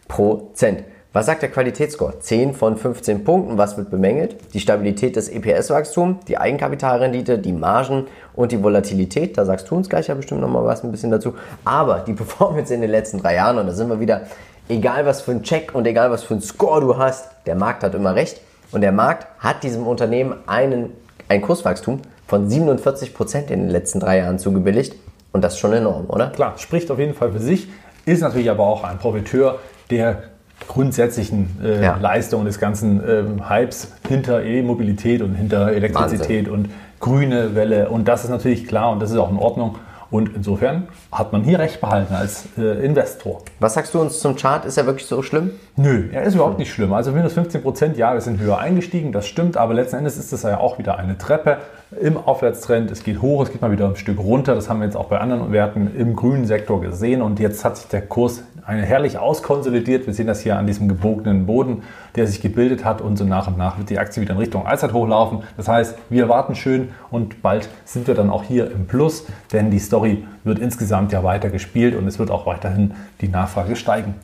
Prozent. 0.08 0.84
Was 1.16 1.24
sagt 1.24 1.40
der 1.40 1.50
Qualitätsscore? 1.50 2.18
10 2.18 2.52
von 2.52 2.76
15 2.76 3.24
Punkten. 3.24 3.56
Was 3.56 3.78
wird 3.78 3.90
bemängelt? 3.90 4.36
Die 4.52 4.60
Stabilität 4.60 5.16
des 5.16 5.30
EPS-Wachstums, 5.30 6.26
die 6.26 6.36
Eigenkapitalrendite, 6.36 7.38
die 7.38 7.54
Margen 7.54 8.06
und 8.34 8.52
die 8.52 8.62
Volatilität. 8.62 9.38
Da 9.38 9.46
sagst 9.46 9.70
du 9.70 9.76
uns 9.76 9.88
gleich 9.88 10.08
ja 10.08 10.14
bestimmt 10.14 10.42
nochmal 10.42 10.66
was 10.66 10.84
ein 10.84 10.90
bisschen 10.90 11.10
dazu. 11.10 11.32
Aber 11.64 12.00
die 12.00 12.12
Performance 12.12 12.74
in 12.74 12.82
den 12.82 12.90
letzten 12.90 13.16
drei 13.16 13.36
Jahren, 13.36 13.56
und 13.56 13.66
da 13.66 13.72
sind 13.72 13.88
wir 13.88 13.98
wieder 13.98 14.26
egal 14.68 15.06
was 15.06 15.22
für 15.22 15.32
ein 15.32 15.42
Check 15.42 15.74
und 15.74 15.86
egal 15.86 16.10
was 16.10 16.22
für 16.22 16.34
ein 16.34 16.40
Score 16.40 16.80
du 16.80 16.98
hast, 16.98 17.28
der 17.46 17.54
Markt 17.54 17.82
hat 17.82 17.94
immer 17.94 18.14
recht. 18.14 18.40
Und 18.72 18.80
der 18.80 18.92
Markt 18.92 19.26
hat 19.38 19.62
diesem 19.62 19.86
Unternehmen 19.86 20.34
einen, 20.46 20.90
ein 21.28 21.40
Kurswachstum 21.40 22.02
von 22.26 22.48
47 22.48 23.14
Prozent 23.14 23.50
in 23.50 23.60
den 23.60 23.70
letzten 23.70 24.00
drei 24.00 24.18
Jahren 24.18 24.38
zugebilligt. 24.38 24.96
Und 25.32 25.42
das 25.42 25.54
ist 25.54 25.60
schon 25.60 25.72
enorm, 25.72 26.06
oder? 26.08 26.30
Klar, 26.30 26.54
spricht 26.58 26.90
auf 26.90 26.98
jeden 26.98 27.14
Fall 27.14 27.30
für 27.30 27.38
sich, 27.38 27.68
ist 28.06 28.22
natürlich 28.22 28.50
aber 28.50 28.64
auch 28.64 28.84
ein 28.84 28.98
Profiteur 28.98 29.58
der 29.90 30.22
grundsätzlichen 30.66 31.58
äh, 31.62 31.82
ja. 31.82 31.96
Leistungen 32.00 32.46
des 32.46 32.58
ganzen 32.58 33.02
ähm, 33.06 33.48
Hypes 33.48 33.92
hinter 34.08 34.42
E-Mobilität 34.42 35.20
und 35.20 35.34
hinter 35.34 35.72
Elektrizität 35.72 36.46
Wahnsinn. 36.46 36.66
und 36.66 36.70
grüne 36.98 37.54
Welle. 37.54 37.90
Und 37.90 38.08
das 38.08 38.24
ist 38.24 38.30
natürlich 38.30 38.66
klar 38.66 38.90
und 38.92 39.00
das 39.00 39.10
ist 39.10 39.18
auch 39.18 39.30
in 39.30 39.36
Ordnung. 39.36 39.76
Und 40.10 40.34
insofern 40.34 40.88
hat 41.10 41.32
man 41.32 41.42
hier 41.42 41.58
recht 41.58 41.80
behalten 41.80 42.14
als 42.14 42.46
äh, 42.56 42.84
Investor. 42.84 43.42
Was 43.58 43.74
sagst 43.74 43.92
du 43.94 44.00
uns 44.00 44.20
zum 44.20 44.36
Chart? 44.36 44.64
Ist 44.64 44.78
er 44.78 44.86
wirklich 44.86 45.06
so 45.06 45.22
schlimm? 45.22 45.50
Nö, 45.76 46.08
er 46.12 46.22
ist 46.22 46.34
überhaupt 46.34 46.58
nicht 46.58 46.72
schlimm. 46.72 46.92
Also 46.92 47.12
minus 47.12 47.32
15 47.32 47.62
Prozent, 47.62 47.96
ja, 47.96 48.14
wir 48.14 48.20
sind 48.20 48.40
höher 48.40 48.58
eingestiegen, 48.58 49.12
das 49.12 49.26
stimmt, 49.26 49.56
aber 49.56 49.74
letzten 49.74 49.96
Endes 49.96 50.16
ist 50.16 50.32
das 50.32 50.42
ja 50.42 50.58
auch 50.58 50.78
wieder 50.78 50.98
eine 50.98 51.18
Treppe 51.18 51.58
im 52.00 52.16
Aufwärtstrend. 52.16 52.90
Es 52.90 53.02
geht 53.02 53.20
hoch, 53.20 53.42
es 53.42 53.52
geht 53.52 53.62
mal 53.62 53.72
wieder 53.72 53.88
ein 53.88 53.96
Stück 53.96 54.18
runter. 54.18 54.54
Das 54.54 54.68
haben 54.68 54.80
wir 54.80 54.86
jetzt 54.86 54.96
auch 54.96 55.06
bei 55.06 55.18
anderen 55.18 55.52
Werten 55.52 55.94
im 55.96 56.14
grünen 56.14 56.46
Sektor 56.46 56.80
gesehen 56.80 57.22
und 57.22 57.40
jetzt 57.40 57.64
hat 57.64 57.76
sich 57.76 57.88
der 57.88 58.02
Kurs 58.02 58.42
herrlich 58.66 59.18
auskonsolidiert. 59.18 60.06
Wir 60.06 60.14
sehen 60.14 60.26
das 60.26 60.40
hier 60.40 60.58
an 60.58 60.66
diesem 60.66 60.88
gebogenen 60.88 61.46
Boden, 61.46 61.82
der 62.16 62.26
sich 62.26 62.40
gebildet 62.40 62.84
hat 62.84 63.00
und 63.00 63.16
so 63.16 63.24
nach 63.24 63.46
und 63.46 63.56
nach 63.56 63.78
wird 63.78 63.90
die 63.90 63.98
Aktie 63.98 64.22
wieder 64.22 64.32
in 64.32 64.38
Richtung 64.38 64.66
Allzeithoch 64.66 65.06
laufen. 65.06 65.42
Das 65.56 65.68
heißt, 65.68 65.96
wir 66.10 66.28
warten 66.28 66.54
schön 66.54 66.88
und 67.10 67.42
bald 67.42 67.68
sind 67.84 68.06
wir 68.06 68.14
dann 68.14 68.30
auch 68.30 68.42
hier 68.42 68.70
im 68.70 68.86
Plus, 68.86 69.26
denn 69.52 69.70
die 69.70 69.78
Story 69.78 70.24
wird 70.44 70.58
insgesamt 70.58 71.12
ja 71.12 71.22
weiter 71.22 71.50
gespielt 71.50 71.94
und 71.94 72.06
es 72.06 72.18
wird 72.18 72.30
auch 72.30 72.46
weiterhin 72.46 72.94
die 73.20 73.28
Nachfrage 73.28 73.76
steigen. 73.76 74.14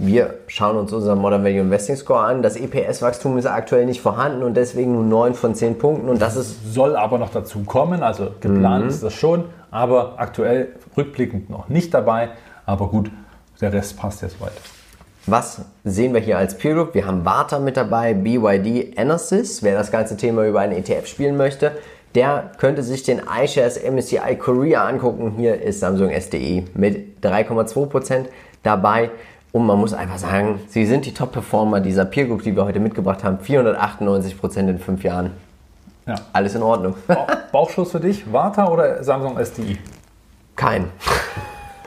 Wir 0.00 0.34
schauen 0.46 0.76
uns 0.76 0.92
unseren 0.92 1.18
Modern 1.18 1.42
Value 1.42 1.58
Investing 1.58 1.96
Score 1.96 2.20
an. 2.20 2.40
Das 2.40 2.56
EPS-Wachstum 2.56 3.36
ist 3.36 3.46
aktuell 3.46 3.84
nicht 3.84 4.00
vorhanden 4.00 4.44
und 4.44 4.56
deswegen 4.56 4.92
nur 4.92 5.02
9 5.02 5.34
von 5.34 5.56
10 5.56 5.76
Punkten. 5.76 6.08
Und 6.08 6.22
das 6.22 6.36
ist 6.36 6.72
soll 6.72 6.94
aber 6.94 7.18
noch 7.18 7.30
dazu 7.30 7.64
kommen. 7.64 8.04
Also 8.04 8.30
geplant 8.40 8.84
mhm. 8.84 8.90
ist 8.90 9.02
das 9.02 9.14
schon, 9.14 9.46
aber 9.72 10.14
aktuell 10.18 10.68
rückblickend 10.96 11.50
noch 11.50 11.68
nicht 11.68 11.92
dabei. 11.94 12.28
Aber 12.64 12.90
gut, 12.90 13.10
der 13.60 13.72
Rest 13.72 13.96
passt 13.96 14.22
jetzt 14.22 14.40
weiter. 14.40 14.60
Was 15.26 15.60
sehen 15.84 16.14
wir 16.14 16.20
hier 16.20 16.38
als 16.38 16.56
Peer 16.56 16.74
Group? 16.74 16.94
Wir 16.94 17.06
haben 17.06 17.24
Warta 17.24 17.58
mit 17.58 17.76
dabei, 17.76 18.14
BYD, 18.14 18.98
Enersys. 18.98 19.62
Wer 19.62 19.76
das 19.76 19.90
ganze 19.90 20.16
Thema 20.16 20.46
über 20.46 20.60
einen 20.60 20.72
ETF 20.72 21.06
spielen 21.06 21.36
möchte, 21.36 21.72
der 22.14 22.52
könnte 22.56 22.82
sich 22.82 23.02
den 23.02 23.20
iShares 23.20 23.78
MSCI 23.82 24.36
Korea 24.38 24.86
angucken. 24.86 25.34
Hier 25.36 25.60
ist 25.60 25.80
Samsung 25.80 26.10
SDE 26.10 26.64
mit 26.74 27.22
3,2% 27.22 28.24
dabei. 28.62 29.10
Und 29.52 29.66
man 29.66 29.78
muss 29.78 29.92
einfach 29.92 30.18
sagen, 30.18 30.60
sie 30.68 30.86
sind 30.86 31.04
die 31.04 31.12
Top-Performer 31.12 31.80
dieser 31.80 32.04
Peer 32.04 32.26
Group, 32.26 32.42
die 32.42 32.56
wir 32.56 32.64
heute 32.64 32.80
mitgebracht 32.80 33.24
haben. 33.24 33.38
498% 33.38 34.60
in 34.60 34.78
fünf 34.78 35.02
Jahren. 35.04 35.32
Ja. 36.06 36.14
Alles 36.32 36.54
in 36.54 36.62
Ordnung. 36.62 36.94
Bauchschuss 37.52 37.90
für 37.90 38.00
dich, 38.00 38.30
Warta 38.32 38.68
oder 38.68 39.04
Samsung 39.04 39.38
SDI? 39.38 39.78
Kein. 40.56 40.86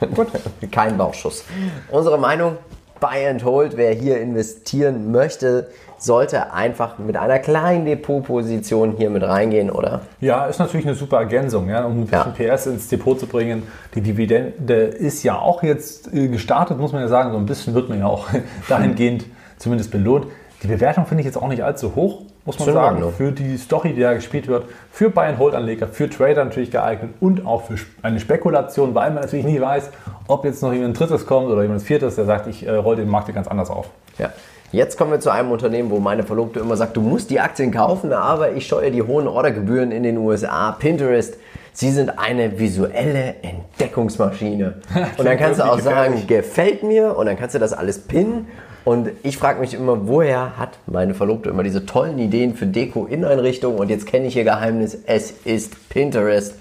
Gut. 0.14 0.28
Kein 0.70 0.96
Bauchschuss. 0.96 1.44
Unsere 1.90 2.18
Meinung, 2.18 2.56
Buy 3.00 3.26
and 3.28 3.44
Hold, 3.44 3.76
wer 3.76 3.92
hier 3.92 4.20
investieren 4.20 5.10
möchte, 5.10 5.68
sollte 5.98 6.52
einfach 6.52 6.98
mit 6.98 7.16
einer 7.16 7.38
kleinen 7.38 7.84
Depotposition 7.84 8.94
hier 8.96 9.10
mit 9.10 9.22
reingehen, 9.22 9.70
oder? 9.70 10.02
Ja, 10.20 10.46
ist 10.46 10.58
natürlich 10.58 10.86
eine 10.86 10.94
super 10.94 11.18
Ergänzung, 11.18 11.68
ja, 11.68 11.84
um 11.84 12.00
ein 12.00 12.06
bisschen 12.06 12.34
ja. 12.38 12.54
PS 12.54 12.66
ins 12.66 12.88
Depot 12.88 13.18
zu 13.18 13.26
bringen. 13.26 13.64
Die 13.94 14.00
Dividende 14.00 14.74
ist 14.74 15.22
ja 15.22 15.38
auch 15.38 15.62
jetzt 15.62 16.12
äh, 16.12 16.28
gestartet, 16.28 16.78
muss 16.78 16.92
man 16.92 17.02
ja 17.02 17.08
sagen. 17.08 17.32
So 17.32 17.38
ein 17.38 17.46
bisschen 17.46 17.74
wird 17.74 17.88
man 17.88 18.00
ja 18.00 18.06
auch 18.06 18.28
dahingehend 18.68 19.26
zumindest 19.58 19.90
belohnt. 19.90 20.26
Die 20.62 20.68
Bewertung 20.68 21.06
finde 21.06 21.22
ich 21.22 21.26
jetzt 21.26 21.36
auch 21.36 21.48
nicht 21.48 21.62
allzu 21.62 21.94
hoch 21.94 22.22
muss 22.44 22.58
man 22.58 22.72
sagen, 22.72 22.96
Ordnung. 22.96 23.12
für 23.12 23.32
die 23.32 23.56
Story, 23.56 23.92
die 23.92 24.00
da 24.00 24.14
gespielt 24.14 24.48
wird, 24.48 24.64
für 24.90 25.10
Buy-and-Hold-Anleger, 25.10 25.88
für 25.88 26.10
Trader 26.10 26.44
natürlich 26.44 26.70
geeignet 26.70 27.14
und 27.20 27.46
auch 27.46 27.64
für 27.64 27.76
eine 28.02 28.18
Spekulation, 28.18 28.94
weil 28.94 29.10
man 29.10 29.22
natürlich 29.22 29.44
nie 29.44 29.60
weiß, 29.60 29.90
ob 30.26 30.44
jetzt 30.44 30.62
noch 30.62 30.72
jemand 30.72 30.90
ein 30.90 30.94
drittes 30.94 31.26
kommt 31.26 31.48
oder 31.48 31.62
jemand 31.62 31.80
ein 31.80 31.84
viertes, 31.84 32.16
der 32.16 32.24
sagt, 32.24 32.48
ich 32.48 32.66
äh, 32.66 32.70
roll 32.70 32.96
den 32.96 33.08
Markt 33.08 33.26
hier 33.26 33.34
ganz 33.34 33.46
anders 33.46 33.70
auf. 33.70 33.90
Ja. 34.18 34.30
Jetzt 34.72 34.96
kommen 34.96 35.10
wir 35.10 35.20
zu 35.20 35.30
einem 35.30 35.50
Unternehmen, 35.50 35.90
wo 35.90 35.98
meine 35.98 36.22
Verlobte 36.22 36.58
immer 36.60 36.76
sagt, 36.76 36.96
du 36.96 37.02
musst 37.02 37.28
die 37.28 37.38
Aktien 37.38 37.70
kaufen, 37.70 38.12
aber 38.12 38.52
ich 38.52 38.66
scheue 38.66 38.90
die 38.90 39.02
hohen 39.02 39.28
Ordergebühren 39.28 39.92
in 39.92 40.02
den 40.02 40.16
USA. 40.16 40.72
Pinterest, 40.72 41.36
sie 41.74 41.90
sind 41.90 42.18
eine 42.18 42.58
visuelle 42.58 43.34
Entdeckungsmaschine. 43.42 44.80
Und 45.18 45.26
dann 45.26 45.36
kannst 45.36 45.60
du 45.60 45.64
auch 45.64 45.78
sagen, 45.78 46.26
gefällt 46.26 46.82
mir 46.82 47.16
und 47.16 47.26
dann 47.26 47.36
kannst 47.36 47.54
du 47.54 47.58
das 47.58 47.74
alles 47.74 47.98
pinnen 47.98 48.46
und 48.84 49.10
ich 49.22 49.36
frage 49.36 49.60
mich 49.60 49.74
immer, 49.74 50.08
woher 50.08 50.58
hat 50.58 50.78
meine 50.86 51.14
Verlobte 51.14 51.50
immer 51.50 51.62
diese 51.62 51.86
tollen 51.86 52.18
Ideen 52.18 52.54
für 52.54 52.66
Deko-Inneneinrichtungen? 52.66 53.78
Und 53.78 53.90
jetzt 53.90 54.06
kenne 54.06 54.26
ich 54.26 54.36
ihr 54.36 54.44
Geheimnis, 54.44 54.98
es 55.06 55.30
ist 55.44 55.88
Pinterest. 55.88 56.56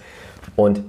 Und 0.56 0.82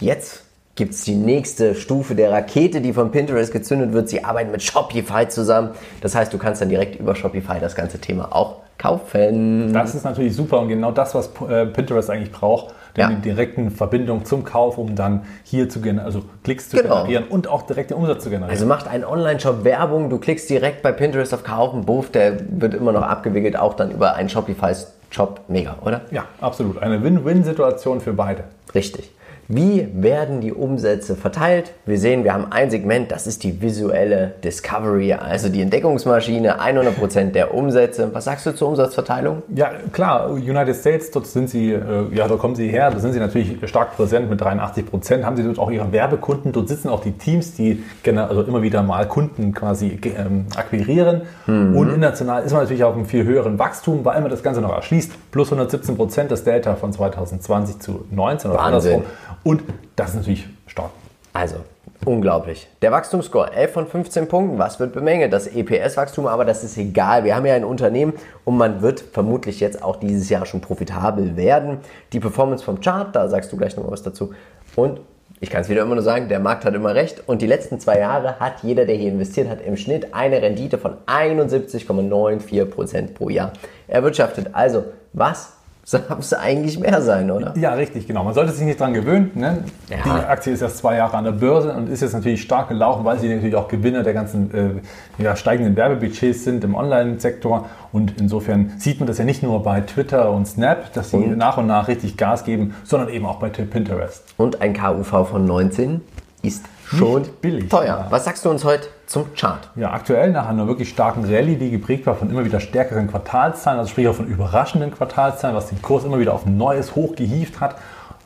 jetzt 0.00 0.42
gibt 0.74 0.94
es 0.94 1.04
die 1.04 1.14
nächste 1.14 1.74
Stufe 1.74 2.14
der 2.14 2.32
Rakete, 2.32 2.80
die 2.80 2.92
von 2.92 3.12
Pinterest 3.12 3.52
gezündet 3.52 3.92
wird. 3.92 4.08
Sie 4.08 4.24
arbeiten 4.24 4.50
mit 4.50 4.62
Shopify 4.62 5.28
zusammen. 5.28 5.70
Das 6.00 6.14
heißt, 6.14 6.32
du 6.32 6.38
kannst 6.38 6.60
dann 6.60 6.70
direkt 6.70 6.98
über 6.98 7.14
Shopify 7.14 7.60
das 7.60 7.74
ganze 7.76 8.00
Thema 8.00 8.34
auch 8.34 8.56
kaufen. 8.78 9.72
Das 9.72 9.94
ist 9.94 10.04
natürlich 10.04 10.34
super 10.34 10.60
und 10.60 10.68
genau 10.68 10.90
das, 10.90 11.14
was 11.14 11.30
äh, 11.48 11.66
Pinterest 11.66 12.10
eigentlich 12.10 12.32
braucht 12.32 12.74
ja. 12.96 13.08
die 13.08 13.16
direkten 13.16 13.70
Verbindung 13.70 14.24
zum 14.24 14.44
Kauf, 14.44 14.78
um 14.78 14.94
dann 14.94 15.22
hier 15.44 15.68
zu 15.68 15.80
also 16.04 16.24
Klicks 16.44 16.68
zu 16.68 16.76
genau. 16.76 17.02
generieren 17.02 17.24
und 17.28 17.48
auch 17.48 17.62
direkt 17.62 17.90
den 17.90 17.98
Umsatz 17.98 18.24
zu 18.24 18.30
generieren. 18.30 18.50
Also 18.50 18.66
macht 18.66 18.88
ein 18.88 19.04
Online-Shop 19.04 19.64
Werbung, 19.64 20.10
du 20.10 20.18
klickst 20.18 20.48
direkt 20.50 20.82
bei 20.82 20.92
Pinterest 20.92 21.32
auf 21.34 21.44
Kaufen, 21.44 21.84
Buff, 21.84 22.10
der 22.10 22.38
wird 22.48 22.74
immer 22.74 22.92
noch 22.92 23.02
abgewickelt, 23.02 23.56
auch 23.58 23.74
dann 23.74 23.90
über 23.90 24.14
einen 24.14 24.28
Shopify-Shop. 24.28 25.40
Mega, 25.48 25.76
oder? 25.84 26.02
Ja, 26.10 26.24
absolut. 26.40 26.78
Eine 26.78 27.02
Win-Win-Situation 27.02 28.00
für 28.00 28.12
beide. 28.12 28.44
Richtig. 28.74 29.10
Wie 29.52 29.88
werden 29.94 30.40
die 30.40 30.52
Umsätze 30.52 31.16
verteilt? 31.16 31.72
Wir 31.84 31.98
sehen, 31.98 32.22
wir 32.22 32.32
haben 32.34 32.52
ein 32.52 32.70
Segment, 32.70 33.10
das 33.10 33.26
ist 33.26 33.42
die 33.42 33.60
visuelle 33.60 34.34
Discovery, 34.44 35.12
also 35.14 35.48
die 35.48 35.60
Entdeckungsmaschine, 35.60 36.60
100% 36.60 37.32
der 37.32 37.52
Umsätze. 37.52 38.10
Was 38.12 38.26
sagst 38.26 38.46
du 38.46 38.54
zur 38.54 38.68
Umsatzverteilung? 38.68 39.42
Ja, 39.52 39.72
klar, 39.92 40.30
United 40.30 40.76
States, 40.76 41.10
dort 41.10 41.26
sind 41.26 41.50
sie, 41.50 41.72
äh, 41.72 41.80
ja, 42.14 42.28
da 42.28 42.36
kommen 42.36 42.54
sie 42.54 42.68
her, 42.68 42.92
da 42.92 43.00
sind 43.00 43.12
sie 43.12 43.18
natürlich 43.18 43.58
stark 43.68 43.96
präsent 43.96 44.30
mit 44.30 44.40
83%, 44.40 45.24
haben 45.24 45.36
sie 45.36 45.42
dort 45.42 45.58
auch 45.58 45.72
ihre 45.72 45.90
Werbekunden, 45.90 46.52
dort 46.52 46.68
sitzen 46.68 46.88
auch 46.88 47.00
die 47.00 47.18
Teams, 47.18 47.54
die 47.54 47.82
also 48.06 48.42
immer 48.42 48.62
wieder 48.62 48.84
mal 48.84 49.08
Kunden 49.08 49.52
quasi 49.52 49.98
ähm, 50.16 50.46
akquirieren. 50.54 51.22
Mhm. 51.48 51.76
Und 51.76 51.88
international 51.88 52.44
ist 52.44 52.52
man 52.52 52.62
natürlich 52.62 52.84
auf 52.84 52.94
einem 52.94 53.06
viel 53.06 53.24
höheren 53.24 53.58
Wachstum, 53.58 54.04
weil 54.04 54.20
man 54.20 54.30
das 54.30 54.44
Ganze 54.44 54.60
noch 54.60 54.72
erschließt. 54.72 55.10
Plus 55.32 55.52
117% 55.52 56.28
das 56.28 56.44
Delta 56.44 56.76
von 56.76 56.92
2020 56.92 57.80
zu 57.80 58.04
19 58.12 58.52
oder 58.52 58.60
Wahnsinn. 58.60 58.92
andersrum. 58.92 59.02
Und 59.42 59.62
das 59.96 60.10
ist 60.10 60.16
natürlich 60.16 60.46
stark. 60.66 60.90
Also, 61.32 61.56
unglaublich. 62.04 62.68
Der 62.82 62.92
Wachstumsscore, 62.92 63.52
11 63.52 63.72
von 63.72 63.86
15 63.86 64.28
Punkten. 64.28 64.58
Was 64.58 64.80
wird 64.80 64.92
bemängelt? 64.92 65.32
Das 65.32 65.46
EPS-Wachstum, 65.46 66.26
aber 66.26 66.44
das 66.44 66.64
ist 66.64 66.76
egal. 66.76 67.24
Wir 67.24 67.36
haben 67.36 67.46
ja 67.46 67.54
ein 67.54 67.64
Unternehmen 67.64 68.14
und 68.44 68.56
man 68.56 68.82
wird 68.82 69.00
vermutlich 69.00 69.60
jetzt 69.60 69.82
auch 69.82 69.96
dieses 69.96 70.28
Jahr 70.28 70.46
schon 70.46 70.60
profitabel 70.60 71.36
werden. 71.36 71.78
Die 72.12 72.20
Performance 72.20 72.64
vom 72.64 72.80
Chart, 72.80 73.14
da 73.14 73.28
sagst 73.28 73.52
du 73.52 73.56
gleich 73.56 73.76
noch 73.76 73.90
was 73.90 74.02
dazu. 74.02 74.32
Und 74.76 75.00
ich 75.42 75.48
kann 75.48 75.62
es 75.62 75.70
wieder 75.70 75.82
immer 75.82 75.94
nur 75.94 76.04
sagen, 76.04 76.28
der 76.28 76.40
Markt 76.40 76.64
hat 76.64 76.74
immer 76.74 76.94
recht. 76.94 77.26
Und 77.26 77.40
die 77.40 77.46
letzten 77.46 77.80
zwei 77.80 77.98
Jahre 77.98 78.38
hat 78.40 78.62
jeder, 78.62 78.84
der 78.84 78.96
hier 78.96 79.10
investiert 79.10 79.48
hat, 79.48 79.62
im 79.62 79.76
Schnitt 79.76 80.12
eine 80.12 80.42
Rendite 80.42 80.76
von 80.76 80.96
71,94% 81.06 83.14
pro 83.14 83.30
Jahr 83.30 83.52
erwirtschaftet. 83.88 84.50
Also, 84.52 84.84
was 85.12 85.54
es 86.18 86.34
eigentlich 86.34 86.78
mehr 86.78 87.02
sein, 87.02 87.30
oder? 87.30 87.54
Ja, 87.56 87.74
richtig, 87.74 88.06
genau. 88.06 88.24
Man 88.24 88.34
sollte 88.34 88.52
sich 88.52 88.64
nicht 88.64 88.80
daran 88.80 88.94
gewöhnen. 88.94 89.30
Ne? 89.34 89.64
Ja. 89.88 89.96
Die 90.04 90.10
Aktie 90.26 90.52
ist 90.52 90.62
erst 90.62 90.78
zwei 90.78 90.96
Jahre 90.96 91.16
an 91.16 91.24
der 91.24 91.32
Börse 91.32 91.72
und 91.72 91.88
ist 91.88 92.00
jetzt 92.00 92.12
natürlich 92.12 92.42
stark 92.42 92.68
gelaufen, 92.68 93.04
weil 93.04 93.18
sie 93.18 93.28
natürlich 93.28 93.56
auch 93.56 93.68
Gewinner 93.68 94.02
der 94.02 94.14
ganzen 94.14 94.82
äh, 95.18 95.22
ja, 95.22 95.36
steigenden 95.36 95.76
Werbebudgets 95.76 96.44
sind 96.44 96.64
im 96.64 96.74
Online-Sektor. 96.74 97.66
Und 97.92 98.20
insofern 98.20 98.74
sieht 98.78 99.00
man 99.00 99.06
das 99.06 99.18
ja 99.18 99.24
nicht 99.24 99.42
nur 99.42 99.62
bei 99.62 99.80
Twitter 99.80 100.30
und 100.30 100.46
Snap, 100.46 100.92
dass 100.92 101.10
sie 101.10 101.16
und? 101.16 101.36
nach 101.36 101.56
und 101.56 101.66
nach 101.66 101.88
richtig 101.88 102.16
Gas 102.16 102.44
geben, 102.44 102.74
sondern 102.84 103.08
eben 103.08 103.26
auch 103.26 103.40
bei 103.40 103.48
Pinterest. 103.48 104.24
Und 104.36 104.60
ein 104.60 104.74
KUV 104.74 105.28
von 105.28 105.44
19 105.44 106.00
ist 106.42 106.64
schon 106.84 107.26
billig. 107.40 107.68
Teuer. 107.68 108.06
Was 108.10 108.24
sagst 108.24 108.44
du 108.44 108.50
uns 108.50 108.64
heute 108.64 108.88
zum 109.06 109.34
Chart? 109.34 109.68
Ja, 109.76 109.92
aktuell 109.92 110.32
nach 110.32 110.48
einer 110.48 110.66
wirklich 110.66 110.88
starken 110.88 111.24
Rallye, 111.24 111.56
die 111.56 111.70
geprägt 111.70 112.06
war 112.06 112.14
von 112.14 112.30
immer 112.30 112.44
wieder 112.44 112.60
stärkeren 112.60 113.08
Quartalszahlen, 113.08 113.78
also 113.78 113.90
sprich 113.90 114.08
auch 114.08 114.14
von 114.14 114.26
überraschenden 114.26 114.90
Quartalszahlen, 114.90 115.56
was 115.56 115.68
den 115.68 115.82
Kurs 115.82 116.04
immer 116.04 116.18
wieder 116.18 116.34
auf 116.34 116.46
ein 116.46 116.56
neues 116.56 116.96
Hoch 116.96 117.14
gehievt 117.14 117.60
hat, 117.60 117.76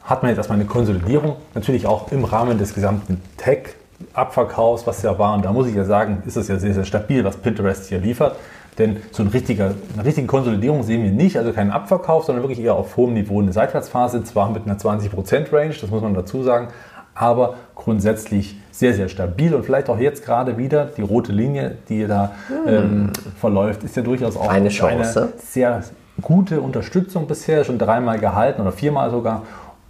hat 0.05 0.23
man 0.23 0.31
jetzt 0.31 0.39
erstmal 0.39 0.59
eine 0.59 0.69
Konsolidierung. 0.69 1.37
Natürlich 1.55 1.87
auch 1.87 2.13
im 2.13 2.25
Rahmen 2.25 2.59
des 2.59 2.75
gesamten 2.75 3.21
Tech 3.37 3.75
Abverkaufs, 4.13 4.87
was 4.87 5.03
ja 5.03 5.19
war. 5.19 5.35
Und 5.35 5.45
da 5.45 5.53
muss 5.53 5.67
ich 5.67 5.75
ja 5.75 5.85
sagen, 5.85 6.23
ist 6.27 6.37
es 6.37 6.49
ja 6.49 6.59
sehr, 6.59 6.75
sehr 6.75 6.85
stabil, 6.85 7.25
was 7.25 7.37
Pinterest 7.37 7.89
hier 7.89 7.99
liefert. 7.99 8.37
Denn 8.79 8.97
so 9.13 9.23
ein 9.23 9.29
richtiger, 9.29 9.73
eine 9.95 10.05
richtige 10.05 10.27
Konsolidierung 10.27 10.83
sehen 10.83 11.05
wir 11.05 11.13
nicht, 11.13 11.39
also 11.39 11.53
keinen 11.53 11.71
Abverkauf, 11.71 12.25
sondern 12.25 12.43
wirklich 12.43 12.61
eher 12.61 12.75
auf 12.75 12.97
hohem 12.97 13.15
Niveau 13.15 13.41
eine 13.41 13.53
Seitwärtsphase, 13.53 14.25
zwar 14.25 14.51
mit 14.51 14.65
einer 14.67 14.77
20% 14.77 15.53
Range, 15.53 15.75
das 15.81 15.91
muss 15.91 16.03
man 16.03 16.15
dazu 16.15 16.43
sagen, 16.43 16.69
aber 17.15 17.55
grundsätzlich 17.75 18.57
sehr, 18.71 18.95
sehr 18.95 19.09
stabil 19.09 19.55
und 19.55 19.65
vielleicht 19.65 19.89
auch 19.89 19.99
jetzt 19.99 20.25
gerade 20.25 20.59
wieder 20.59 20.87
die 20.87 21.03
rote 21.03 21.33
Linie, 21.33 21.77
die 21.89 22.07
da 22.07 22.33
hm. 22.49 22.75
ähm, 22.75 23.13
verläuft, 23.39 23.85
ist 23.85 23.97
ja 23.97 24.03
durchaus 24.03 24.37
auch 24.37 24.49
eine, 24.49 24.69
Chance. 24.69 25.23
eine 25.23 25.33
sehr 25.39 25.83
gute 26.21 26.61
Unterstützung 26.61 27.27
bisher, 27.27 27.65
schon 27.65 27.79
dreimal 27.79 28.19
gehalten 28.19 28.63
oder 28.63 28.73
viermal 28.73 29.11
sogar 29.11 29.43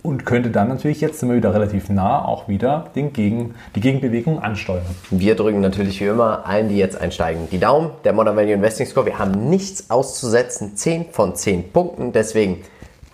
und 0.05 0.27
könnte 0.27 0.51
dann 0.51 0.69
natürlich 0.69 1.01
jetzt 1.01 1.19
sind 1.19 1.31
wir 1.31 1.37
wieder 1.37 1.55
relativ 1.55 1.89
nah 1.89 2.23
auch 2.23 2.47
wieder 2.47 2.91
den 2.95 3.15
Gegen, 3.15 3.55
die 3.75 3.81
Gegenbewegung 3.81 4.39
ansteuern. 4.39 4.85
Wir 5.11 5.35
drücken 5.35 5.61
natürlich 5.61 5.99
wie 6.01 6.05
immer 6.05 6.45
allen, 6.47 6.69
die 6.69 6.77
jetzt 6.77 7.01
einsteigen, 7.01 7.49
die 7.51 7.59
Daumen. 7.59 7.91
Der 8.05 8.13
Modern 8.13 8.37
Value 8.37 8.53
Investing 8.53 8.87
Score, 8.87 9.07
wir 9.07 9.19
haben 9.19 9.49
nichts 9.49 9.91
auszusetzen, 9.91 10.77
10 10.77 11.07
von 11.11 11.35
10 11.35 11.73
Punkten. 11.73 12.13
Deswegen 12.13 12.63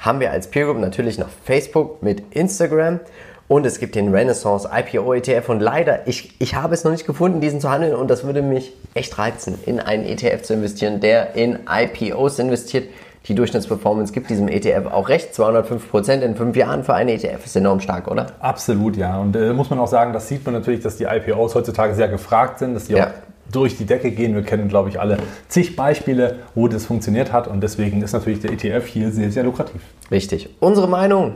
haben 0.01 0.19
wir 0.19 0.33
als 0.33 0.49
Peer 0.49 0.67
Group 0.67 0.79
natürlich 0.79 1.17
noch 1.17 1.29
Facebook 1.45 2.03
mit 2.03 2.35
Instagram 2.35 2.99
Und 3.51 3.67
es 3.67 3.81
gibt 3.81 3.97
den 3.97 4.15
Renaissance 4.15 4.69
IPO 4.73 5.13
ETF 5.13 5.49
und 5.49 5.59
leider, 5.59 6.07
ich, 6.07 6.37
ich 6.39 6.55
habe 6.55 6.73
es 6.73 6.85
noch 6.85 6.93
nicht 6.93 7.05
gefunden, 7.05 7.41
diesen 7.41 7.61
zu 7.61 7.69
handeln 7.69 7.97
und 7.97 8.09
das 8.09 8.23
würde 8.23 8.43
mich 8.43 8.73
echt 8.95 9.19
reizen, 9.19 9.59
in 9.67 9.81
einen 9.81 10.05
ETF 10.05 10.43
zu 10.43 10.55
investieren, 10.55 11.01
der 11.01 11.35
in 11.35 11.59
IPOs 11.69 12.39
investiert. 12.39 12.85
Die 13.27 13.35
Durchschnittsperformance 13.35 14.13
gibt 14.13 14.31
diesem 14.31 14.47
ETF 14.47 14.87
auch 14.93 15.09
recht. 15.09 15.35
205 15.35 15.91
Prozent 15.91 16.23
in 16.23 16.37
fünf 16.37 16.55
Jahren 16.55 16.85
für 16.85 16.95
einen 16.95 17.09
ETF 17.09 17.45
ist 17.45 17.57
enorm 17.57 17.81
stark, 17.81 18.09
oder? 18.09 18.29
Absolut, 18.39 18.97
ja. 18.97 19.19
Und 19.19 19.35
äh, 19.35 19.53
muss 19.53 19.69
man 19.69 19.81
auch 19.81 19.89
sagen, 19.89 20.13
das 20.13 20.29
sieht 20.29 20.45
man 20.45 20.55
natürlich, 20.55 20.79
dass 20.79 20.97
die 20.97 21.07
IPOs 21.11 21.57
heutzutage 21.57 21.95
sehr 21.95 22.07
gefragt 22.07 22.61
sind, 22.61 22.75
dass 22.75 22.85
die 22.85 22.93
Ja. 22.93 23.09
auch 23.09 23.11
durch 23.51 23.77
die 23.77 23.85
Decke 23.85 24.13
gehen. 24.13 24.37
Wir 24.37 24.45
kennen, 24.45 24.69
glaube 24.69 24.91
ich, 24.91 25.01
alle 25.01 25.19
zig 25.49 25.75
Beispiele, 25.75 26.37
wo 26.55 26.69
das 26.69 26.87
funktioniert 26.87 27.33
hat. 27.33 27.49
Und 27.49 27.63
deswegen 27.65 28.01
ist 28.01 28.13
natürlich 28.13 28.39
der 28.39 28.53
ETF 28.53 28.87
hier 28.87 29.11
sehr, 29.11 29.33
sehr 29.33 29.43
lukrativ. 29.43 29.83
Richtig. 30.09 30.51
Unsere 30.61 30.87
Meinung? 30.87 31.35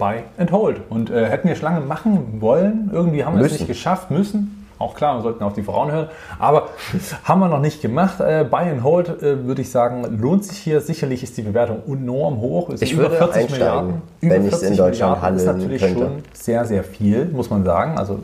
Buy 0.00 0.22
and 0.38 0.50
Hold. 0.50 0.80
Und 0.88 1.10
äh, 1.10 1.26
hätten 1.26 1.46
wir 1.46 1.54
Schlange 1.54 1.80
machen 1.80 2.40
wollen, 2.40 2.90
irgendwie 2.92 3.24
haben 3.24 3.38
wir 3.38 3.44
es 3.44 3.52
nicht 3.52 3.68
geschafft, 3.68 4.10
müssen. 4.10 4.56
Auch 4.80 4.94
klar, 4.94 5.18
wir 5.18 5.22
sollten 5.22 5.44
auf 5.44 5.52
die 5.52 5.62
Frauen 5.62 5.92
hören. 5.92 6.08
Aber 6.38 6.70
haben 7.24 7.40
wir 7.40 7.48
noch 7.48 7.60
nicht 7.60 7.82
gemacht. 7.82 8.18
Äh, 8.18 8.46
Buy 8.50 8.70
and 8.70 8.82
Hold, 8.82 9.22
äh, 9.22 9.44
würde 9.44 9.60
ich 9.60 9.70
sagen, 9.70 10.18
lohnt 10.18 10.42
sich 10.46 10.56
hier. 10.56 10.80
Sicherlich 10.80 11.22
ist 11.22 11.36
die 11.36 11.42
Bewertung 11.42 11.82
enorm 11.86 12.40
hoch. 12.40 12.70
Ist 12.70 12.82
Ich 12.82 12.96
würde 12.96 13.30
einsteigen, 13.30 14.00
wenn 14.22 14.46
ich 14.46 14.54
es 14.54 14.62
in 14.62 14.78
Deutschland 14.78 15.20
Milliarden 15.20 15.36
ist 15.36 15.46
handeln 15.46 15.58
natürlich 15.58 15.82
könnte. 15.82 16.00
schon 16.00 16.22
sehr, 16.32 16.64
sehr 16.64 16.82
viel, 16.82 17.26
muss 17.26 17.50
man 17.50 17.62
sagen. 17.62 17.98
Also 17.98 18.20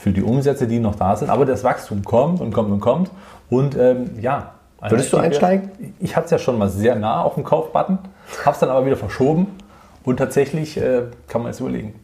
für 0.00 0.10
die 0.10 0.22
Umsätze, 0.22 0.66
die 0.66 0.80
noch 0.80 0.96
da 0.96 1.14
sind. 1.14 1.30
Aber 1.30 1.46
das 1.46 1.62
Wachstum 1.62 2.02
kommt 2.02 2.40
und 2.40 2.52
kommt 2.52 2.72
und 2.72 2.80
kommt. 2.80 3.12
Und 3.48 3.76
ähm, 3.78 4.10
ja. 4.20 4.54
eine 4.80 4.90
Würdest 4.90 5.12
du 5.12 5.16
einsteigen? 5.16 5.70
Ich 6.00 6.16
hatte 6.16 6.24
es 6.24 6.30
ja 6.32 6.38
schon 6.40 6.58
mal 6.58 6.68
sehr 6.68 6.96
nah 6.96 7.22
auf 7.22 7.34
dem 7.34 7.44
Kaufbutton, 7.44 7.98
habe 8.44 8.54
es 8.54 8.58
dann 8.58 8.70
aber 8.70 8.84
wieder 8.84 8.96
verschoben. 8.96 9.46
Und 10.04 10.16
tatsächlich 10.16 10.76
äh, 10.76 11.02
kann 11.28 11.42
man 11.42 11.50
es 11.50 11.60
überlegen. 11.60 11.94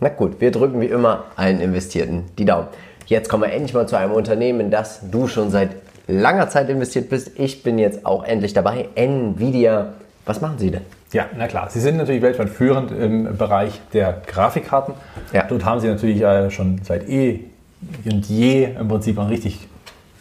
Na 0.00 0.08
gut, 0.08 0.40
wir 0.40 0.50
drücken 0.50 0.80
wie 0.80 0.86
immer 0.86 1.24
allen 1.36 1.60
Investierten 1.60 2.24
die 2.38 2.44
Daumen. 2.44 2.68
Jetzt 3.06 3.28
kommen 3.28 3.42
wir 3.42 3.52
endlich 3.52 3.74
mal 3.74 3.88
zu 3.88 3.96
einem 3.96 4.12
Unternehmen, 4.12 4.60
in 4.60 4.70
das 4.70 5.00
du 5.10 5.26
schon 5.26 5.50
seit 5.50 5.70
langer 6.06 6.48
Zeit 6.48 6.68
investiert 6.68 7.08
bist. 7.08 7.32
Ich 7.38 7.62
bin 7.62 7.78
jetzt 7.78 8.06
auch 8.06 8.24
endlich 8.24 8.52
dabei. 8.52 8.88
Nvidia. 8.94 9.94
Was 10.26 10.40
machen 10.40 10.58
Sie 10.58 10.70
denn? 10.70 10.82
Ja, 11.12 11.26
na 11.36 11.48
klar. 11.48 11.68
Sie 11.70 11.80
sind 11.80 11.96
natürlich 11.96 12.22
weltweit 12.22 12.50
führend 12.50 12.92
im 12.92 13.36
Bereich 13.36 13.80
der 13.92 14.22
Grafikkarten. 14.26 14.94
Ja. 15.32 15.44
Dort 15.48 15.64
haben 15.64 15.80
Sie 15.80 15.88
natürlich 15.88 16.22
äh, 16.22 16.50
schon 16.50 16.80
seit 16.84 17.08
eh 17.08 17.40
und 18.04 18.26
je 18.26 18.68
im 18.78 18.88
Prinzip 18.88 19.18
ein 19.18 19.26
richtig, 19.26 19.66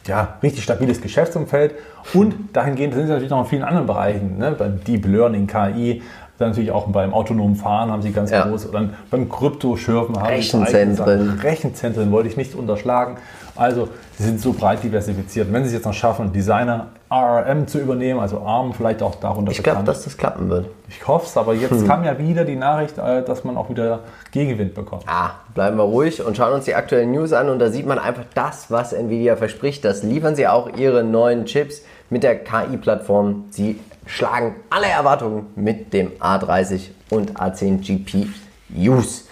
ja, 0.08 0.38
richtig 0.42 0.64
stabiles 0.64 1.02
Geschäftsumfeld. 1.02 1.76
Und 2.14 2.36
dahingehend 2.54 2.94
sind 2.94 3.04
Sie 3.04 3.10
natürlich 3.10 3.30
noch 3.30 3.44
in 3.44 3.50
vielen 3.50 3.64
anderen 3.64 3.86
Bereichen, 3.86 4.38
ne? 4.38 4.56
beim 4.58 4.84
Deep 4.84 5.06
Learning, 5.06 5.46
KI, 5.46 6.02
dann 6.40 6.50
natürlich 6.50 6.72
auch 6.72 6.88
beim 6.88 7.14
autonomen 7.14 7.56
Fahren 7.56 7.92
haben 7.92 8.02
Sie 8.02 8.12
ganz 8.12 8.32
Ja. 8.32 8.46
groß, 8.48 8.72
dann 8.72 8.96
beim 9.12 9.30
Kryptoschürfen 9.30 10.18
haben 10.18 10.26
Rechenzentren. 10.26 11.20
Sie 11.20 11.26
Sachen. 11.28 11.40
Rechenzentren 11.42 12.12
wollte 12.12 12.30
ich 12.30 12.38
nicht 12.38 12.56
unterschlagen. 12.56 13.18
Also 13.56 13.90
sie 14.18 14.24
sind 14.24 14.40
so 14.40 14.54
breit 14.54 14.82
diversifiziert. 14.84 15.48
Und 15.50 15.54
wenn 15.54 15.64
Sie 15.64 15.68
es 15.68 15.74
jetzt 15.74 15.86
noch 15.86 15.94
schaffen, 15.94 16.32
Designer 16.32 16.88
ARM 17.10 17.68
zu 17.68 17.80
übernehmen, 17.80 18.22
also 18.22 18.40
ARM 18.40 18.72
vielleicht 18.74 19.04
auch 19.04 19.16
darunter 19.16 19.52
Ich 19.52 19.62
glaube, 19.62 19.84
dass 19.84 20.06
das 20.06 20.16
klappen 20.16 20.50
wird. 20.50 20.68
ich 20.88 21.06
hoffe 21.06 21.26
es, 21.26 21.36
aber 21.36 21.54
jetzt 21.54 21.86
kam 21.86 22.06
ja 22.06 22.18
wieder 22.18 22.46
die 22.46 22.56
Nachricht, 22.56 22.98
äh, 22.98 23.22
dass 23.22 23.44
man 23.44 23.58
auch 23.58 23.70
wieder 23.70 24.00
Gegenwind 24.32 24.76
bekommt. 24.76 25.04
Ah, 25.08 25.32
bleiben 25.56 25.76
wir 25.76 25.84
ruhig 25.84 26.26
und 26.26 26.38
schauen 26.38 26.54
uns 26.54 26.66
die 26.66 26.76
aktuellen 26.76 27.12
News 27.12 27.34
an 27.34 27.50
und 27.50 27.60
da 27.60 27.70
sieht 27.70 27.86
man 27.86 28.00
einfach 28.00 28.24
das, 28.34 28.72
was 28.72 28.94
Nvidia 28.94 29.36
verspricht. 29.36 29.84
Das 29.84 30.04
liefern 30.04 30.36
sie 30.36 30.48
auch 30.48 30.70
ihre 30.78 31.04
neuen 31.04 31.44
Chips 31.46 31.82
mit 32.10 32.24
der 32.24 32.36
KI-Plattform. 32.42 33.46
Sie 33.50 33.78
schlagen 34.10 34.56
alle 34.70 34.88
Erwartungen 34.88 35.48
mit 35.56 35.94
dem 35.94 36.12
A30 36.20 36.90
und 37.10 37.40
A10 37.40 37.78
GPUs. 37.78 39.28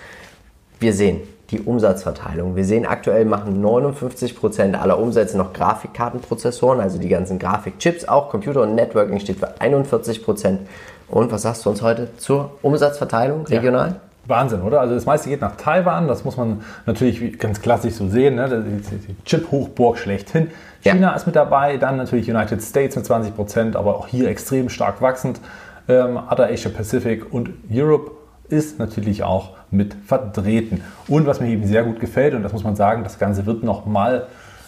Wir 0.79 0.93
sehen 0.93 1.21
die 1.49 1.61
Umsatzverteilung. 1.61 2.55
Wir 2.55 2.63
sehen 2.63 2.85
aktuell 2.85 3.25
machen 3.25 3.63
59% 3.63 4.75
aller 4.75 4.99
Umsätze 4.99 5.37
noch 5.37 5.53
Grafikkartenprozessoren, 5.53 6.79
also 6.79 6.99
die 6.99 7.09
ganzen 7.09 7.39
Grafikchips. 7.39 8.07
Auch 8.07 8.29
Computer 8.29 8.61
und 8.61 8.75
Networking 8.75 9.19
steht 9.19 9.39
für 9.39 9.55
41%. 9.59 10.59
Und 11.07 11.31
was 11.31 11.41
sagst 11.41 11.65
du 11.65 11.69
uns 11.69 11.81
heute 11.81 12.15
zur 12.17 12.51
Umsatzverteilung 12.61 13.45
regional? 13.47 14.01
Wahnsinn, 14.27 14.61
oder? 14.61 14.81
Also 14.81 14.93
das 14.93 15.05
meiste 15.05 15.29
geht 15.29 15.41
nach 15.41 15.55
Taiwan, 15.55 16.07
das 16.07 16.23
muss 16.23 16.37
man 16.37 16.61
natürlich 16.85 17.39
ganz 17.39 17.61
klassisch 17.61 17.93
so 17.93 18.07
sehen, 18.07 18.35
ne? 18.35 18.63
die, 18.65 18.97
die 19.07 19.23
Chip-Hochburg 19.23 19.97
schlechthin. 19.97 20.49
Ja. 20.83 20.93
China 20.93 21.13
ist 21.15 21.25
mit 21.25 21.35
dabei, 21.35 21.77
dann 21.77 21.97
natürlich 21.97 22.29
United 22.29 22.61
States 22.61 22.95
mit 22.95 23.05
20 23.05 23.35
Prozent, 23.35 23.75
aber 23.75 23.95
auch 23.95 24.07
hier 24.07 24.27
extrem 24.29 24.69
stark 24.69 25.01
wachsend. 25.01 25.39
Ähm, 25.87 26.17
Other 26.17 26.49
Asia 26.49 26.69
Pacific 26.69 27.33
und 27.33 27.49
Europe 27.71 28.11
ist 28.49 28.79
natürlich 28.79 29.23
auch 29.23 29.51
mit 29.71 29.95
vertreten. 30.05 30.81
Und 31.07 31.25
was 31.25 31.41
mir 31.41 31.49
eben 31.49 31.65
sehr 31.65 31.83
gut 31.83 31.99
gefällt, 31.99 32.33
und 32.33 32.43
das 32.43 32.53
muss 32.53 32.63
man 32.63 32.75
sagen, 32.75 33.03
das 33.03 33.19
Ganze 33.19 33.45
wird 33.45 33.63
nochmal 33.63 34.27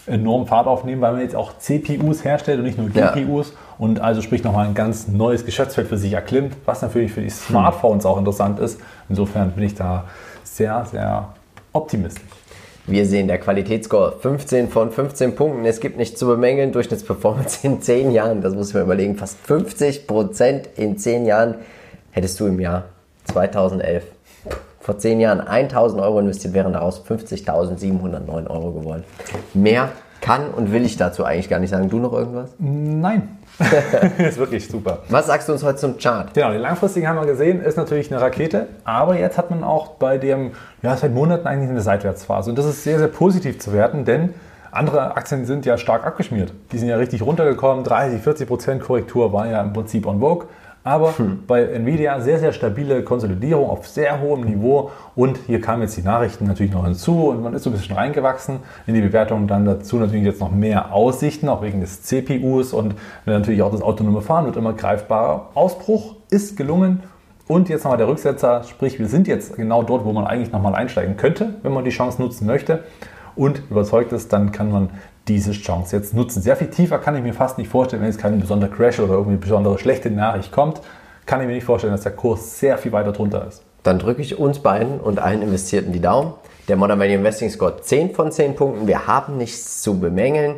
enorm 0.10 0.48
Fahrt 0.48 0.68
aufnehmen, 0.68 1.02
weil 1.02 1.14
man 1.14 1.22
jetzt 1.22 1.36
auch 1.36 1.58
CPUs 1.58 2.24
herstellt 2.24 2.60
und 2.60 2.66
nicht 2.66 2.78
nur 2.78 2.90
Ja. 2.94 3.12
GPUs 3.12 3.54
und 3.78 4.02
also 4.02 4.22
sprich 4.22 4.44
nochmal 4.44 4.66
ein 4.68 4.74
ganz 4.74 5.08
neues 5.08 5.46
Geschäftsfeld 5.46 5.88
für 5.88 5.98
sich 5.98 6.14
erklimmt, 6.14 6.56
was 6.66 6.82
natürlich 6.82 7.12
für 7.12 7.22
die 7.22 7.30
Smartphones 7.30 8.06
auch 8.06 8.18
interessant 8.18 8.60
ist. 8.60 8.80
Insofern 9.08 9.52
bin 9.52 9.64
ich 9.64 9.76
da 9.76 10.06
sehr, 10.44 10.86
sehr 10.86 11.30
optimistisch. 11.74 12.24
Wir 12.88 13.06
sehen 13.06 13.28
der 13.28 13.38
Qualitätsscore 13.38 14.16
15 14.20 14.70
von 14.70 14.92
15 14.92 15.36
Punkten. 15.36 15.64
Es 15.66 15.80
gibt 15.80 15.98
nichts 15.98 16.18
zu 16.18 16.26
bemängeln. 16.26 16.72
Durchschnittsperformance 16.72 17.60
in 17.68 17.82
10 17.82 18.12
Jahren, 18.12 18.42
das 18.42 18.56
muss 18.56 18.70
ich 18.70 18.74
mir 18.74 18.82
überlegen, 18.82 19.16
fast 19.16 19.38
50 19.46 20.08
Prozent 20.08 20.70
in 20.76 20.98
10 20.98 21.26
Jahren 21.28 21.56
hättest 22.12 22.40
du 22.40 22.48
im 22.48 22.60
Jahr 22.60 22.86
2011 23.26 24.04
vor 24.90 24.98
10 24.98 25.20
Jahren 25.20 25.40
1000 25.40 26.02
Euro 26.02 26.18
investiert, 26.18 26.56
wären 26.56 26.74
daraus 26.74 27.04
50.709 27.08 28.50
Euro 28.50 28.72
geworden. 28.72 29.04
Mehr 29.54 29.90
kann 30.20 30.50
und 30.50 30.74
will 30.74 30.84
ich 30.84 30.98
dazu 30.98 31.24
eigentlich 31.24 31.48
gar 31.48 31.60
nicht 31.60 31.70
sagen. 31.70 31.92
Du 31.92 32.00
noch 32.00 32.12
irgendwas? 32.12 32.56
Nein. 32.58 33.38
ist 34.18 34.40
wirklich 34.40 34.68
super. 34.68 35.04
Was 35.10 35.28
sagst 35.28 35.48
du 35.48 35.54
uns 35.54 35.64
heute 35.64 35.78
zum 35.78 36.00
Chart? 36.00 36.34
Genau, 36.34 36.52
die 36.54 36.58
langfristigen 36.58 37.08
haben 37.08 37.20
wir 37.20 37.28
gesehen, 37.28 37.62
ist 37.62 37.78
natürlich 37.78 38.12
eine 38.12 38.20
Rakete, 38.20 38.66
aber 38.84 39.20
jetzt 39.20 39.38
hat 39.38 39.52
man 39.52 39.64
auch 39.64 39.90
bei 39.90 40.18
dem, 40.18 40.54
ja, 40.82 40.98
seit 40.98 41.14
Monaten 41.14 41.46
eigentlich 41.46 41.70
eine 41.70 41.82
Seitwärtsphase. 41.82 42.50
Und 42.50 42.58
das 42.58 42.66
ist 42.66 42.84
sehr, 42.84 42.98
sehr 42.98 43.10
positiv 43.10 43.60
zu 43.60 43.72
werten, 43.74 44.06
denn 44.06 44.34
andere 44.72 45.16
Aktien 45.16 45.46
sind 45.46 45.68
ja 45.68 45.78
stark 45.78 46.04
abgeschmiert. 46.04 46.52
Die 46.72 46.80
sind 46.80 46.90
ja 46.90 46.96
richtig 46.96 47.22
runtergekommen, 47.22 47.84
30, 47.84 48.24
40 48.24 48.48
Prozent 48.48 48.82
Korrektur 48.82 49.32
war 49.34 49.46
ja 49.46 49.62
im 49.62 49.72
Prinzip 49.72 50.08
on 50.08 50.20
vogue. 50.20 50.48
Aber 50.84 51.14
bei 51.46 51.64
Nvidia 51.64 52.22
sehr, 52.22 52.40
sehr 52.40 52.54
stabile 52.54 53.04
Konsolidierung 53.04 53.70
auf 53.70 53.88
sehr 53.88 54.22
hohem 54.22 54.42
Niveau. 54.42 54.92
Und 55.16 55.38
hier 55.46 55.60
kamen 55.60 55.82
jetzt 55.82 55.98
die 55.98 56.02
Nachrichten 56.02 56.48
natürlich 56.48 56.72
noch 56.72 56.86
hinzu 56.86 57.30
und 57.30 57.44
man 57.44 57.54
ist 57.54 57.64
so 57.64 57.70
ein 57.70 57.74
bisschen 57.74 57.96
reingewachsen 57.96 58.60
in 58.88 58.94
die 58.94 59.02
Bewertung. 59.02 59.48
Dann 59.48 59.66
dazu 59.66 59.98
natürlich 59.98 60.24
jetzt 60.24 60.40
noch 60.40 60.52
mehr 60.52 60.94
Aussichten, 60.94 61.50
auch 61.50 61.62
wegen 61.62 61.82
des 61.82 62.04
CPUs 62.04 62.74
und 62.74 62.96
natürlich 63.26 63.62
auch 63.62 63.72
das 63.72 63.82
autonome 63.82 64.22
Fahren 64.22 64.46
wird 64.46 64.56
immer 64.56 64.74
greifbarer. 64.74 65.50
Ausbruch 65.54 66.16
ist 66.30 66.56
gelungen. 66.56 67.04
Und 67.48 67.68
jetzt 67.68 67.84
nochmal 67.84 67.98
der 67.98 68.08
Rücksetzer, 68.08 68.64
sprich, 68.64 69.00
wir 69.00 69.08
sind 69.08 69.28
jetzt 69.28 69.56
genau 69.56 69.82
dort, 69.82 70.06
wo 70.06 70.14
man 70.14 70.28
eigentlich 70.28 70.52
nochmal 70.52 70.76
einsteigen 70.76 71.18
könnte, 71.18 71.56
wenn 71.64 71.74
man 71.74 71.84
die 71.84 71.90
Chance 71.90 72.22
nutzen 72.22 72.46
möchte 72.46 72.84
und 73.36 73.64
überzeugt 73.72 74.12
ist, 74.12 74.32
dann 74.34 74.52
kann 74.52 74.72
man 74.72 74.90
diese 75.30 75.52
Chance 75.52 75.96
jetzt 75.96 76.14
nutzen. 76.14 76.42
Sehr 76.42 76.56
viel 76.56 76.70
tiefer 76.70 76.98
kann 76.98 77.16
ich 77.16 77.24
mir 77.24 77.34
fast 77.34 77.58
nicht 77.58 77.70
vorstellen, 77.70 78.02
wenn 78.02 78.10
jetzt 78.10 78.20
kein 78.20 78.40
besonderer 78.40 78.72
Crash 78.72 79.00
oder 79.00 79.14
irgendwie 79.14 79.38
besondere 79.38 79.78
schlechte 79.78 80.10
Nachricht 80.10 80.52
kommt, 80.52 80.82
kann 81.26 81.40
ich 81.42 81.48
mir 81.48 81.54
nicht 81.54 81.64
vorstellen, 81.64 81.94
dass 81.94 82.02
der 82.02 82.14
Kurs 82.14 82.60
sehr 82.60 82.78
viel 82.78 82.92
weiter 82.92 83.12
drunter 83.12 83.48
ist. 83.48 83.64
Dann 83.84 84.00
drücke 84.00 84.22
ich 84.22 84.38
uns 84.38 84.60
beiden 84.60 85.00
und 85.00 85.20
allen 85.20 85.42
Investierten 85.42 85.94
die 85.94 86.02
Daumen. 86.02 86.34
Der 86.68 86.76
Modern 86.76 87.00
Value 87.00 87.14
Investing 87.14 87.50
Score 87.50 87.82
10 87.82 88.14
von 88.14 88.32
10 88.32 88.56
Punkten. 88.56 88.88
Wir 88.88 89.08
haben 89.08 89.38
nichts 89.38 89.82
zu 89.82 90.00
bemängeln. 90.00 90.56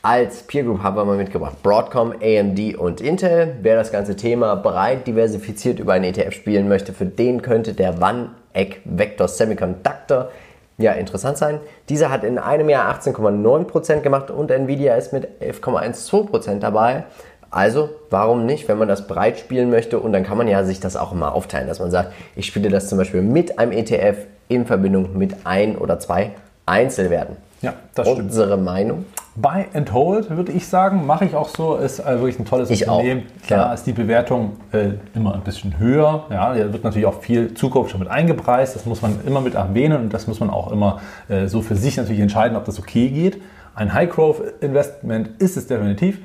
Als 0.00 0.42
Peer 0.42 0.64
Group 0.64 0.82
haben 0.82 0.96
wir 0.96 1.04
mal 1.04 1.16
mitgebracht 1.16 1.62
Broadcom, 1.62 2.12
AMD 2.20 2.76
und 2.76 3.00
Intel. 3.00 3.56
Wer 3.62 3.76
das 3.76 3.92
ganze 3.92 4.16
Thema 4.16 4.56
breit 4.56 5.06
diversifiziert 5.06 5.78
über 5.78 5.92
einen 5.92 6.06
ETF 6.06 6.32
spielen 6.32 6.68
möchte, 6.68 6.92
für 6.92 7.06
den 7.06 7.42
könnte 7.42 7.74
der 7.74 8.00
One-Egg 8.02 8.78
Vector 8.84 9.28
Semiconductor 9.28 10.30
ja 10.78 10.92
interessant 10.92 11.38
sein. 11.38 11.60
Dieser 11.88 12.10
hat 12.10 12.24
in 12.24 12.38
einem 12.38 12.68
Jahr 12.68 12.92
18,9% 12.94 14.00
gemacht 14.00 14.30
und 14.30 14.50
Nvidia 14.50 14.94
ist 14.96 15.12
mit 15.12 15.28
11,12% 15.40 16.58
dabei. 16.58 17.04
Also, 17.50 17.90
warum 18.08 18.46
nicht, 18.46 18.66
wenn 18.68 18.78
man 18.78 18.88
das 18.88 19.06
breit 19.06 19.38
spielen 19.38 19.68
möchte? 19.68 20.00
Und 20.00 20.12
dann 20.12 20.24
kann 20.24 20.38
man 20.38 20.48
ja 20.48 20.64
sich 20.64 20.80
das 20.80 20.96
auch 20.96 21.12
immer 21.12 21.34
aufteilen, 21.34 21.68
dass 21.68 21.80
man 21.80 21.90
sagt, 21.90 22.12
ich 22.34 22.46
spiele 22.46 22.70
das 22.70 22.88
zum 22.88 22.96
Beispiel 22.96 23.20
mit 23.20 23.58
einem 23.58 23.72
ETF 23.72 24.16
in 24.48 24.64
Verbindung 24.64 25.18
mit 25.18 25.36
ein 25.44 25.76
oder 25.76 25.98
zwei 25.98 26.30
Einzelwerten. 26.64 27.36
Ja, 27.62 27.74
das 27.94 28.08
stimmt. 28.08 28.30
Unsere 28.30 28.56
Meinung? 28.56 29.04
Buy 29.34 29.64
and 29.72 29.92
Hold, 29.92 30.28
würde 30.36 30.52
ich 30.52 30.66
sagen, 30.66 31.06
mache 31.06 31.24
ich 31.24 31.34
auch 31.34 31.48
so. 31.48 31.76
Ist 31.76 32.00
äh, 32.00 32.04
wirklich 32.20 32.38
ein 32.38 32.44
tolles 32.44 32.68
Ich 32.68 32.88
auch, 32.88 32.98
Unternehmen. 32.98 33.22
Klar 33.46 33.68
ja. 33.68 33.72
ist 33.72 33.86
die 33.86 33.92
Bewertung 33.92 34.56
äh, 34.72 34.90
immer 35.14 35.34
ein 35.34 35.40
bisschen 35.40 35.78
höher. 35.78 36.26
Ja, 36.28 36.54
da 36.54 36.72
wird 36.72 36.84
natürlich 36.84 37.06
auch 37.06 37.22
viel 37.22 37.54
Zukunft 37.54 37.92
schon 37.92 38.00
mit 38.00 38.10
eingepreist. 38.10 38.76
Das 38.76 38.84
muss 38.84 39.00
man 39.00 39.20
immer 39.26 39.40
mit 39.40 39.54
erwähnen 39.54 40.02
und 40.02 40.12
das 40.12 40.26
muss 40.26 40.40
man 40.40 40.50
auch 40.50 40.70
immer 40.70 41.00
äh, 41.28 41.46
so 41.46 41.62
für 41.62 41.76
sich 41.76 41.96
natürlich 41.96 42.20
entscheiden, 42.20 42.56
ob 42.56 42.64
das 42.66 42.78
okay 42.78 43.08
geht. 43.08 43.40
Ein 43.74 43.94
High-Growth-Investment 43.94 45.40
ist 45.40 45.56
es 45.56 45.66
definitiv. 45.66 46.18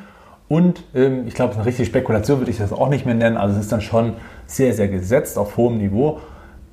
Und 0.50 0.84
ähm, 0.96 1.28
ich 1.28 1.34
glaube, 1.34 1.54
eine 1.54 1.66
richtige 1.66 1.86
Spekulation 1.86 2.40
würde 2.40 2.52
ich 2.52 2.58
das 2.58 2.74
auch 2.74 2.90
nicht 2.90 3.06
mehr 3.06 3.16
nennen. 3.16 3.38
Also 3.38 3.56
es 3.56 3.64
ist 3.64 3.72
dann 3.72 3.82
schon 3.82 4.14
sehr, 4.48 4.74
sehr 4.74 4.88
gesetzt 4.88 5.38
auf 5.38 5.56
hohem 5.56 5.78
Niveau. 5.78 6.20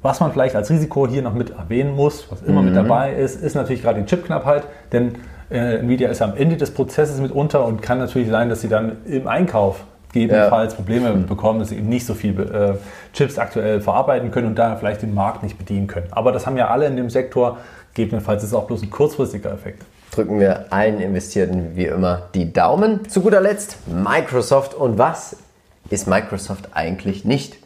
Was 0.05 0.21
man 0.21 0.33
vielleicht 0.33 0.55
als 0.55 0.69
Risiko 0.69 1.09
hier 1.09 1.23
noch 1.23 1.33
mit 1.33 1.49
erwähnen 1.49 1.97
muss, 1.97 2.31
was 2.31 2.43
immer 2.43 2.61
mhm. 2.61 2.67
mit 2.67 2.77
dabei 2.77 3.15
ist, 3.15 3.43
ist 3.43 3.55
natürlich 3.55 3.81
gerade 3.81 4.03
die 4.03 4.05
Chipknappheit, 4.05 4.65
denn 4.93 5.15
äh, 5.51 5.79
Nvidia 5.79 6.11
ist 6.11 6.21
am 6.21 6.37
Ende 6.37 6.59
des 6.59 6.73
Prozesses 6.73 7.23
mitunter 7.23 7.65
und 7.65 7.81
kann 7.81 7.97
natürlich 7.97 8.29
sein, 8.29 8.51
dass 8.51 8.61
sie 8.61 8.69
dann 8.69 8.99
im 9.07 9.27
Einkauf 9.27 9.85
gegebenenfalls 10.13 10.75
ja. 10.75 10.77
Probleme 10.77 11.11
bekommen, 11.15 11.61
dass 11.61 11.71
sie 11.71 11.79
eben 11.79 11.89
nicht 11.89 12.05
so 12.05 12.13
viel 12.13 12.39
äh, 12.39 12.75
Chips 13.15 13.39
aktuell 13.39 13.81
verarbeiten 13.81 14.31
können 14.31 14.49
und 14.49 14.59
daher 14.59 14.77
vielleicht 14.77 15.01
den 15.01 15.15
Markt 15.15 15.43
nicht 15.43 15.57
bedienen 15.57 15.87
können. 15.87 16.09
Aber 16.11 16.33
das 16.33 16.47
haben 16.47 16.59
ja 16.59 16.69
alle 16.69 16.85
in 16.85 16.97
dem 16.97 17.09
Sektor. 17.09 17.57
Gegebenenfalls 17.95 18.43
ist 18.43 18.51
es 18.51 18.55
auch 18.55 18.67
bloß 18.67 18.83
ein 18.83 18.91
kurzfristiger 18.91 19.53
Effekt. 19.53 19.87
Drücken 20.11 20.39
wir 20.39 20.71
allen 20.71 21.01
Investierten 21.01 21.77
wie 21.77 21.87
immer 21.87 22.25
die 22.35 22.53
Daumen. 22.53 23.09
Zu 23.09 23.23
guter 23.23 23.41
Letzt 23.41 23.79
Microsoft. 23.89 24.75
Und 24.75 24.99
was 24.99 25.39
ist 25.89 26.07
Microsoft 26.07 26.69
eigentlich 26.75 27.25
nicht? 27.25 27.64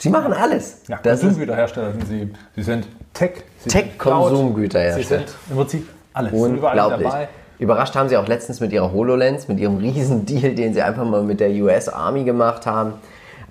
Sie 0.00 0.08
machen 0.08 0.32
alles. 0.32 0.80
Ja, 0.88 0.96
Konsumgüterhersteller 0.96 1.92
sind 1.92 2.08
sie. 2.08 2.30
Sie 2.56 2.62
sind 2.62 2.86
Tech. 3.12 3.32
Tech-Konsumgüterhersteller. 3.68 5.20
Sie 5.20 5.26
sind 5.26 5.38
im 5.50 5.56
Prinzip 5.56 5.88
alles. 6.14 6.32
Unglaublich. 6.32 7.12
Überrascht 7.58 7.94
haben 7.94 8.08
sie 8.08 8.16
auch 8.16 8.26
letztens 8.26 8.60
mit 8.60 8.72
ihrer 8.72 8.90
HoloLens, 8.92 9.46
mit 9.48 9.60
ihrem 9.60 9.76
riesen 9.78 10.24
Deal, 10.24 10.54
den 10.54 10.72
sie 10.72 10.80
einfach 10.80 11.04
mal 11.04 11.22
mit 11.22 11.40
der 11.40 11.50
US 11.50 11.90
Army 11.90 12.24
gemacht 12.24 12.64
haben. 12.64 12.94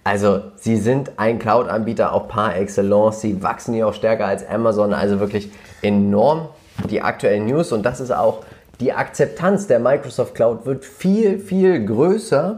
Also 0.03 0.41
sie 0.55 0.77
sind 0.77 1.11
ein 1.17 1.37
Cloud-Anbieter 1.37 2.13
auch 2.13 2.27
par 2.27 2.55
excellence. 2.55 3.21
Sie 3.21 3.43
wachsen 3.43 3.75
hier 3.75 3.87
auch 3.87 3.93
stärker 3.93 4.25
als 4.25 4.47
Amazon. 4.47 4.91
Also 4.91 5.19
wirklich 5.19 5.51
enorm 5.83 6.49
die 6.89 7.03
aktuellen 7.03 7.45
News. 7.45 7.71
Und 7.71 7.85
das 7.85 7.99
ist 7.99 8.11
auch 8.11 8.43
die 8.79 8.91
Akzeptanz 8.91 9.67
der 9.67 9.77
Microsoft 9.77 10.33
Cloud 10.33 10.65
wird 10.65 10.83
viel, 10.83 11.37
viel 11.37 11.85
größer. 11.85 12.57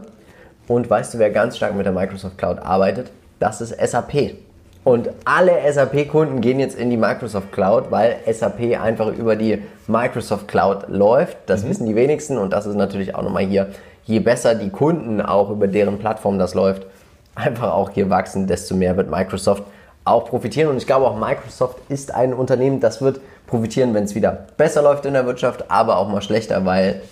Und 0.66 0.88
weißt 0.88 1.12
du, 1.12 1.18
wer 1.18 1.28
ganz 1.28 1.58
stark 1.58 1.74
mit 1.74 1.84
der 1.84 1.92
Microsoft 1.92 2.38
Cloud 2.38 2.58
arbeitet? 2.58 3.10
Das 3.42 3.60
ist 3.60 3.76
SAP. 3.76 4.36
Und 4.84 5.10
alle 5.24 5.52
SAP-Kunden 5.72 6.40
gehen 6.40 6.60
jetzt 6.60 6.78
in 6.78 6.90
die 6.90 6.96
Microsoft 6.96 7.50
Cloud, 7.50 7.90
weil 7.90 8.18
SAP 8.32 8.80
einfach 8.80 9.08
über 9.08 9.34
die 9.34 9.60
Microsoft 9.88 10.46
Cloud 10.46 10.84
läuft. 10.88 11.36
Das 11.46 11.64
mhm. 11.64 11.68
wissen 11.68 11.86
die 11.86 11.96
wenigsten 11.96 12.38
und 12.38 12.52
das 12.52 12.66
ist 12.66 12.76
natürlich 12.76 13.16
auch 13.16 13.22
nochmal 13.22 13.44
hier, 13.44 13.70
je 14.04 14.20
besser 14.20 14.54
die 14.54 14.70
Kunden 14.70 15.20
auch 15.20 15.50
über 15.50 15.66
deren 15.66 15.98
Plattform 15.98 16.38
das 16.38 16.54
läuft, 16.54 16.86
einfach 17.34 17.72
auch 17.72 17.90
hier 17.90 18.10
wachsen, 18.10 18.46
desto 18.46 18.76
mehr 18.76 18.96
wird 18.96 19.10
Microsoft 19.10 19.64
auch 20.04 20.26
profitieren. 20.26 20.70
Und 20.70 20.76
ich 20.76 20.86
glaube 20.86 21.06
auch 21.06 21.18
Microsoft 21.18 21.78
ist 21.88 22.14
ein 22.14 22.34
Unternehmen, 22.34 22.78
das 22.78 23.02
wird 23.02 23.20
profitieren, 23.48 23.92
wenn 23.92 24.04
es 24.04 24.14
wieder 24.14 24.46
besser 24.56 24.82
läuft 24.82 25.04
in 25.04 25.14
der 25.14 25.26
Wirtschaft, 25.26 25.68
aber 25.68 25.96
auch 25.96 26.08
mal 26.08 26.22
schlechter, 26.22 26.64
weil 26.64 27.02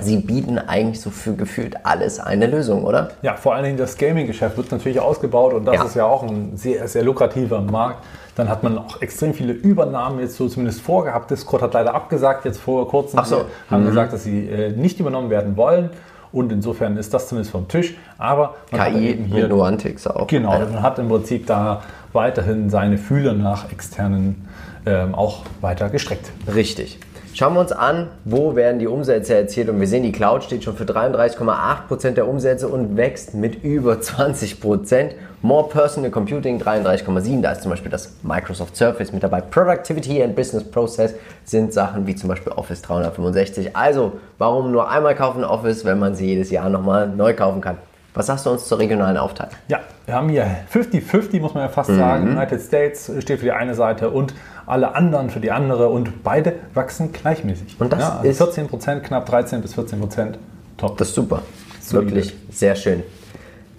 Sie 0.00 0.18
bieten 0.18 0.58
eigentlich 0.58 1.00
so 1.00 1.10
für 1.10 1.34
gefühlt 1.34 1.84
alles 1.84 2.18
eine 2.18 2.46
Lösung, 2.46 2.84
oder? 2.84 3.10
Ja, 3.20 3.34
vor 3.34 3.54
allen 3.54 3.64
Dingen 3.64 3.76
das 3.76 3.98
Gaming-Geschäft 3.98 4.56
wird 4.56 4.72
natürlich 4.72 5.00
ausgebaut 5.00 5.52
und 5.52 5.66
das 5.66 5.74
ja. 5.74 5.84
ist 5.84 5.94
ja 5.94 6.06
auch 6.06 6.22
ein 6.22 6.56
sehr, 6.56 6.88
sehr 6.88 7.04
lukrativer 7.04 7.60
Markt. 7.60 8.04
Dann 8.34 8.48
hat 8.48 8.62
man 8.62 8.78
auch 8.78 9.02
extrem 9.02 9.34
viele 9.34 9.52
Übernahmen 9.52 10.18
jetzt 10.20 10.36
so 10.36 10.48
zumindest 10.48 10.80
vorgehabt. 10.80 11.30
Discord 11.30 11.62
hat 11.62 11.74
leider 11.74 11.94
abgesagt 11.94 12.46
jetzt 12.46 12.58
vor 12.58 12.88
kurzem. 12.88 13.18
Ach 13.18 13.26
so. 13.26 13.44
haben 13.70 13.82
mhm. 13.82 13.88
gesagt, 13.88 14.14
dass 14.14 14.24
sie 14.24 14.48
äh, 14.48 14.70
nicht 14.72 14.98
übernommen 14.98 15.28
werden 15.28 15.56
wollen. 15.56 15.90
Und 16.32 16.50
insofern 16.50 16.96
ist 16.96 17.12
das 17.12 17.28
zumindest 17.28 17.52
vom 17.52 17.68
Tisch. 17.68 17.94
Aber 18.16 18.54
man 18.70 18.80
KI 18.80 18.86
hat 18.86 19.02
eben 19.02 19.24
hier 19.26 19.48
Nuantics 19.48 20.06
auch. 20.06 20.26
Genau, 20.28 20.58
man 20.58 20.80
hat 20.80 20.98
im 20.98 21.08
Prinzip 21.08 21.46
da 21.46 21.82
weiterhin 22.14 22.70
seine 22.70 22.96
Fühler 22.96 23.34
nach 23.34 23.70
externen 23.70 24.48
ähm, 24.86 25.14
auch 25.14 25.42
weiter 25.60 25.90
gestreckt. 25.90 26.30
Richtig. 26.52 26.98
Schauen 27.34 27.54
wir 27.54 27.60
uns 27.60 27.72
an, 27.72 28.08
wo 28.26 28.56
werden 28.56 28.78
die 28.78 28.86
Umsätze 28.86 29.34
erzielt 29.34 29.70
und 29.70 29.80
wir 29.80 29.86
sehen, 29.86 30.02
die 30.02 30.12
Cloud 30.12 30.44
steht 30.44 30.64
schon 30.64 30.76
für 30.76 30.84
33,8% 30.84 32.10
der 32.10 32.28
Umsätze 32.28 32.68
und 32.68 32.98
wächst 32.98 33.32
mit 33.32 33.64
über 33.64 33.94
20%. 33.94 35.12
More 35.40 35.66
Personal 35.66 36.10
Computing 36.10 36.60
33,7%, 36.60 37.40
da 37.40 37.52
ist 37.52 37.62
zum 37.62 37.70
Beispiel 37.70 37.90
das 37.90 38.12
Microsoft 38.22 38.76
Surface 38.76 39.12
mit 39.14 39.22
dabei. 39.22 39.40
Productivity 39.40 40.22
and 40.22 40.36
Business 40.36 40.62
Process 40.62 41.14
sind 41.44 41.72
Sachen 41.72 42.06
wie 42.06 42.14
zum 42.14 42.28
Beispiel 42.28 42.52
Office 42.52 42.82
365. 42.82 43.74
Also, 43.74 44.12
warum 44.36 44.70
nur 44.70 44.90
einmal 44.90 45.14
kaufen 45.14 45.42
Office, 45.42 45.86
wenn 45.86 45.98
man 45.98 46.14
sie 46.14 46.26
jedes 46.26 46.50
Jahr 46.50 46.68
nochmal 46.68 47.08
neu 47.08 47.34
kaufen 47.34 47.62
kann? 47.62 47.78
Was 48.14 48.26
sagst 48.26 48.44
du 48.44 48.50
uns 48.50 48.66
zur 48.66 48.78
regionalen 48.78 49.16
Aufteilung? 49.16 49.54
Ja, 49.68 49.80
wir 50.04 50.14
haben 50.14 50.28
hier 50.28 50.46
50-50, 50.72 51.40
muss 51.40 51.54
man 51.54 51.64
ja 51.64 51.68
fast 51.68 51.90
mhm. 51.90 51.96
sagen. 51.96 52.36
United 52.36 52.60
States 52.60 53.10
steht 53.20 53.38
für 53.38 53.46
die 53.46 53.52
eine 53.52 53.74
Seite 53.74 54.10
und 54.10 54.34
alle 54.66 54.94
anderen 54.94 55.30
für 55.30 55.40
die 55.40 55.50
andere 55.50 55.88
und 55.88 56.22
beide 56.22 56.54
wachsen 56.74 57.12
gleichmäßig. 57.12 57.76
Und 57.78 57.92
das 57.92 58.00
ja, 58.00 58.18
also 58.18 58.28
ist 58.28 58.36
14 58.36 58.68
Prozent, 58.68 59.04
knapp 59.04 59.26
13 59.26 59.62
bis 59.62 59.74
14 59.74 59.98
Prozent. 59.98 60.38
Top. 60.76 60.98
Das 60.98 61.08
ist 61.08 61.14
super. 61.14 61.42
Solide. 61.80 62.14
Wirklich 62.14 62.36
sehr 62.50 62.76
schön. 62.76 63.02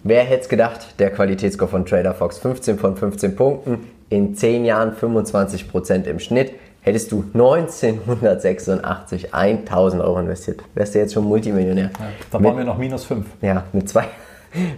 Wer 0.04 0.24
hätte 0.24 0.42
es 0.42 0.50
gedacht, 0.50 1.00
der 1.00 1.12
Qualitätsscore 1.12 1.70
von 1.70 1.86
Trader 1.86 2.14
Fox 2.14 2.40
15 2.40 2.78
von 2.78 2.98
15 2.98 3.36
Punkten, 3.36 3.88
in 4.10 4.36
10 4.36 4.66
Jahren 4.66 4.94
25 4.94 5.70
Prozent 5.70 6.08
im 6.08 6.20
Schnitt. 6.20 6.54
Hättest 6.82 7.14
du 7.14 7.24
1986 7.34 9.34
1000 9.34 10.04
Euro 10.04 10.20
investiert, 10.20 10.62
wärst 10.74 10.94
du 10.94 11.00
jetzt 11.00 11.14
schon 11.14 11.24
Multimillionär. 11.24 11.92
Ja, 11.98 12.06
da 12.30 12.40
mit, 12.40 12.50
waren 12.50 12.58
wir 12.58 12.66
noch 12.66 12.78
minus 12.78 13.06
5. 13.06 13.26
Ja, 13.42 13.64
mit 13.72 13.88
2,6 13.88 14.04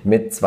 mit 0.03 0.39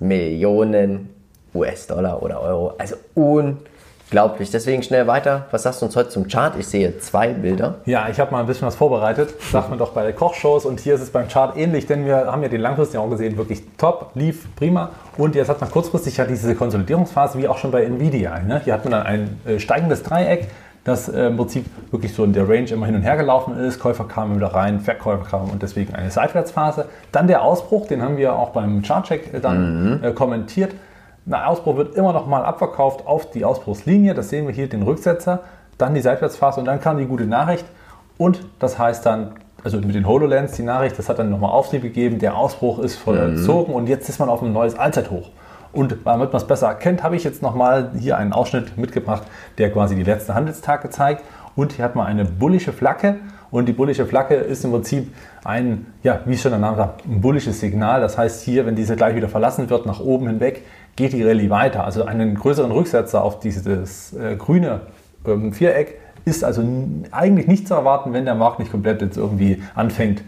Millionen 0.00 1.10
US-Dollar 1.54 2.22
oder 2.22 2.40
Euro. 2.40 2.74
Also 2.78 2.96
unglaublich 3.14 3.68
Glaublich. 4.10 4.50
Deswegen 4.50 4.82
schnell 4.82 5.06
weiter. 5.06 5.46
Was 5.50 5.64
sagst 5.64 5.82
du 5.82 5.86
uns 5.86 5.94
heute 5.94 6.08
zum 6.08 6.28
Chart? 6.28 6.54
Ich 6.58 6.66
sehe 6.66 6.98
zwei 6.98 7.28
Bilder. 7.34 7.76
Ja, 7.84 8.08
ich 8.08 8.18
habe 8.18 8.32
mal 8.32 8.40
ein 8.40 8.46
bisschen 8.46 8.66
was 8.66 8.74
vorbereitet. 8.74 9.34
Sagt 9.52 9.68
man 9.68 9.78
doch 9.78 9.92
bei 9.92 10.10
Kochshows. 10.12 10.64
Und 10.64 10.80
hier 10.80 10.94
ist 10.94 11.02
es 11.02 11.10
beim 11.10 11.28
Chart 11.28 11.54
ähnlich, 11.58 11.86
denn 11.86 12.06
wir 12.06 12.32
haben 12.32 12.42
ja 12.42 12.48
den 12.48 12.62
langfristigen 12.62 13.02
auch 13.04 13.10
gesehen, 13.10 13.36
wirklich 13.36 13.62
top, 13.76 14.12
lief 14.14 14.46
prima. 14.56 14.92
Und 15.18 15.34
jetzt 15.34 15.50
hat 15.50 15.60
man 15.60 15.70
kurzfristig 15.70 16.16
ja 16.16 16.24
diese 16.24 16.54
Konsolidierungsphase, 16.54 17.38
wie 17.38 17.48
auch 17.48 17.58
schon 17.58 17.70
bei 17.70 17.84
Nvidia. 17.84 18.38
Ne? 18.38 18.62
Hier 18.64 18.72
hat 18.72 18.84
man 18.84 18.92
dann 18.92 19.06
ein 19.06 19.40
äh, 19.46 19.58
steigendes 19.58 20.02
Dreieck, 20.02 20.48
das 20.88 21.08
äh, 21.08 21.26
im 21.26 21.36
Prinzip 21.36 21.66
wirklich 21.90 22.12
so 22.12 22.24
in 22.24 22.32
der 22.32 22.48
Range 22.48 22.68
immer 22.70 22.86
hin 22.86 22.96
und 22.96 23.02
her 23.02 23.16
gelaufen 23.16 23.56
ist. 23.58 23.78
Käufer 23.78 24.04
kamen 24.04 24.36
wieder 24.36 24.48
rein, 24.48 24.80
Verkäufer 24.80 25.24
kamen 25.24 25.50
und 25.50 25.62
deswegen 25.62 25.94
eine 25.94 26.10
Seitwärtsphase. 26.10 26.86
Dann 27.12 27.28
der 27.28 27.42
Ausbruch, 27.42 27.86
den 27.86 28.02
haben 28.02 28.16
wir 28.16 28.34
auch 28.34 28.50
beim 28.50 28.82
Chartcheck 28.82 29.32
äh, 29.34 29.40
dann 29.40 29.98
mhm. 29.98 30.04
äh, 30.04 30.12
kommentiert. 30.12 30.74
Ein 31.26 31.34
Ausbruch 31.34 31.76
wird 31.76 31.94
immer 31.94 32.12
noch 32.12 32.26
mal 32.26 32.42
abverkauft 32.44 33.06
auf 33.06 33.30
die 33.30 33.44
Ausbruchslinie. 33.44 34.14
Das 34.14 34.30
sehen 34.30 34.46
wir 34.46 34.54
hier, 34.54 34.68
den 34.68 34.82
Rücksetzer. 34.82 35.40
Dann 35.76 35.94
die 35.94 36.00
Seitwärtsphase 36.00 36.58
und 36.58 36.66
dann 36.66 36.80
kam 36.80 36.98
die 36.98 37.06
gute 37.06 37.26
Nachricht. 37.26 37.66
Und 38.16 38.40
das 38.58 38.78
heißt 38.78 39.06
dann, 39.06 39.32
also 39.62 39.78
mit 39.78 39.94
den 39.94 40.06
HoloLens, 40.06 40.52
die 40.52 40.62
Nachricht, 40.62 40.98
das 40.98 41.08
hat 41.08 41.18
dann 41.18 41.30
nochmal 41.30 41.50
Auftrieb 41.50 41.82
gegeben. 41.82 42.18
Der 42.18 42.36
Ausbruch 42.36 42.78
ist 42.78 42.96
vollzogen 42.96 43.72
mhm. 43.72 43.76
und 43.76 43.88
jetzt 43.88 44.08
ist 44.08 44.18
man 44.18 44.28
auf 44.28 44.42
ein 44.42 44.52
neues 44.52 44.76
Allzeithoch. 44.76 45.30
Und 45.72 45.96
damit 46.04 46.32
man 46.32 46.40
es 46.40 46.46
besser 46.46 46.68
erkennt, 46.68 47.02
habe 47.02 47.16
ich 47.16 47.24
jetzt 47.24 47.42
nochmal 47.42 47.90
hier 47.98 48.16
einen 48.16 48.32
Ausschnitt 48.32 48.78
mitgebracht, 48.78 49.22
der 49.58 49.70
quasi 49.70 49.94
die 49.94 50.02
letzten 50.02 50.34
Handelstage 50.34 50.90
zeigt. 50.90 51.24
Und 51.56 51.72
hier 51.72 51.84
hat 51.84 51.94
man 51.94 52.06
eine 52.06 52.24
bullische 52.24 52.72
Flagge. 52.72 53.16
Und 53.50 53.66
die 53.66 53.72
bullische 53.72 54.06
Flagge 54.06 54.34
ist 54.34 54.64
im 54.64 54.72
Prinzip 54.72 55.12
ein, 55.44 55.86
ja, 56.02 56.20
wie 56.26 56.36
schon 56.36 56.50
der 56.50 56.60
Name 56.60 56.76
sagt, 56.76 57.06
ein 57.06 57.20
bullisches 57.20 57.60
Signal. 57.60 58.00
Das 58.00 58.18
heißt 58.18 58.42
hier, 58.42 58.66
wenn 58.66 58.76
diese 58.76 58.96
gleich 58.96 59.14
wieder 59.14 59.28
verlassen 59.28 59.70
wird, 59.70 59.86
nach 59.86 60.00
oben 60.00 60.26
hinweg, 60.26 60.64
geht 60.96 61.12
die 61.12 61.22
Rallye 61.22 61.48
weiter. 61.48 61.84
Also 61.84 62.04
einen 62.04 62.34
größeren 62.34 62.70
Rücksetzer 62.70 63.22
auf 63.22 63.40
dieses 63.40 64.12
äh, 64.14 64.36
grüne 64.36 64.82
ähm, 65.26 65.52
Viereck 65.52 65.98
ist 66.24 66.44
also 66.44 66.62
eigentlich 67.10 67.46
nicht 67.46 67.66
zu 67.66 67.74
erwarten, 67.74 68.12
wenn 68.12 68.24
der 68.24 68.34
Markt 68.34 68.58
nicht 68.58 68.70
komplett 68.70 69.00
jetzt 69.00 69.16
irgendwie 69.16 69.62
anfängt 69.74 70.22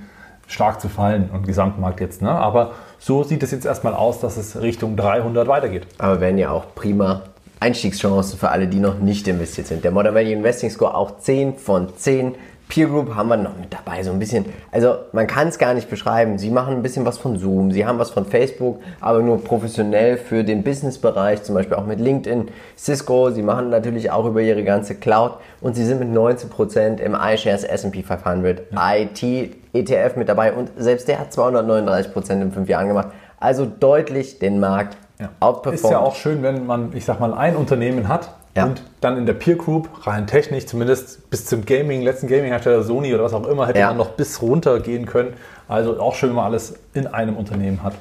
stark 0.46 0.80
zu 0.80 0.88
fallen 0.88 1.30
und 1.32 1.46
Gesamtmarkt 1.46 2.00
jetzt. 2.00 2.22
Ne? 2.22 2.30
Aber 2.30 2.72
so 3.00 3.24
sieht 3.24 3.42
es 3.42 3.50
jetzt 3.50 3.64
erstmal 3.64 3.94
aus, 3.94 4.20
dass 4.20 4.36
es 4.36 4.60
Richtung 4.60 4.94
300 4.94 5.48
weitergeht. 5.48 5.86
Aber 5.98 6.20
werden 6.20 6.36
ja 6.38 6.50
auch 6.50 6.74
prima 6.74 7.22
Einstiegschancen 7.58 8.38
für 8.38 8.50
alle, 8.50 8.68
die 8.68 8.78
noch 8.78 8.98
nicht 8.98 9.26
investiert 9.26 9.66
sind. 9.66 9.84
Der 9.84 9.90
Modern 9.90 10.14
Value 10.14 10.32
Investing 10.32 10.70
Score 10.70 10.94
auch 10.94 11.18
10 11.18 11.56
von 11.56 11.96
10. 11.96 12.34
Peer 12.70 12.86
Group 12.86 13.16
haben 13.16 13.28
wir 13.28 13.36
noch 13.36 13.56
mit 13.58 13.72
dabei, 13.72 14.02
so 14.04 14.12
ein 14.12 14.20
bisschen. 14.20 14.46
Also 14.70 14.94
man 15.12 15.26
kann 15.26 15.48
es 15.48 15.58
gar 15.58 15.74
nicht 15.74 15.90
beschreiben. 15.90 16.38
Sie 16.38 16.50
machen 16.50 16.74
ein 16.74 16.82
bisschen 16.82 17.04
was 17.04 17.18
von 17.18 17.36
Zoom, 17.36 17.72
sie 17.72 17.84
haben 17.84 17.98
was 17.98 18.10
von 18.10 18.24
Facebook, 18.24 18.78
aber 19.00 19.20
nur 19.20 19.42
professionell 19.42 20.16
für 20.16 20.44
den 20.44 20.62
Businessbereich, 20.62 21.42
zum 21.42 21.56
Beispiel 21.56 21.76
auch 21.76 21.84
mit 21.84 21.98
LinkedIn, 21.98 22.48
Cisco. 22.78 23.30
Sie 23.30 23.42
machen 23.42 23.70
natürlich 23.70 24.12
auch 24.12 24.24
über 24.24 24.40
ihre 24.40 24.62
ganze 24.62 24.94
Cloud 24.94 25.32
und 25.60 25.74
sie 25.74 25.84
sind 25.84 25.98
mit 25.98 26.08
19% 26.10 26.98
im 26.98 27.14
iShares 27.14 27.64
S&P 27.64 28.04
500 28.04 28.62
ja. 28.72 28.94
IT 28.94 29.56
ETF 29.72 30.16
mit 30.16 30.28
dabei 30.28 30.52
und 30.52 30.70
selbst 30.76 31.08
der 31.08 31.18
hat 31.18 31.32
239% 31.32 32.40
in 32.40 32.52
fünf 32.52 32.68
Jahren 32.68 32.86
gemacht. 32.86 33.08
Also 33.40 33.66
deutlich 33.66 34.38
den 34.38 34.60
Markt 34.60 34.96
ja. 35.18 35.30
outperformt. 35.40 35.84
Ist 35.84 35.90
ja 35.90 35.98
auch 35.98 36.14
schön, 36.14 36.42
wenn 36.42 36.66
man, 36.66 36.92
ich 36.94 37.04
sag 37.04 37.18
mal, 37.18 37.34
ein 37.34 37.56
Unternehmen 37.56 38.06
hat, 38.06 38.30
ja. 38.56 38.64
Und 38.64 38.82
dann 39.00 39.16
in 39.16 39.26
der 39.26 39.34
Peer 39.34 39.56
Group, 39.56 39.88
rein 40.06 40.26
technisch, 40.26 40.66
zumindest 40.66 41.30
bis 41.30 41.46
zum 41.46 41.64
Gaming, 41.64 42.02
letzten 42.02 42.26
Gaming-Hersteller 42.26 42.82
Sony 42.82 43.14
oder 43.14 43.24
was 43.24 43.34
auch 43.34 43.46
immer, 43.46 43.66
hätte 43.68 43.78
ja. 43.78 43.88
man 43.88 43.98
noch 43.98 44.10
bis 44.10 44.42
runter 44.42 44.80
gehen 44.80 45.06
können. 45.06 45.34
Also 45.68 46.00
auch 46.00 46.14
schön, 46.14 46.30
wenn 46.30 46.36
man 46.36 46.46
alles 46.46 46.74
in 46.94 47.06
einem 47.06 47.36
Unternehmen 47.36 47.82
hat. 47.82 47.94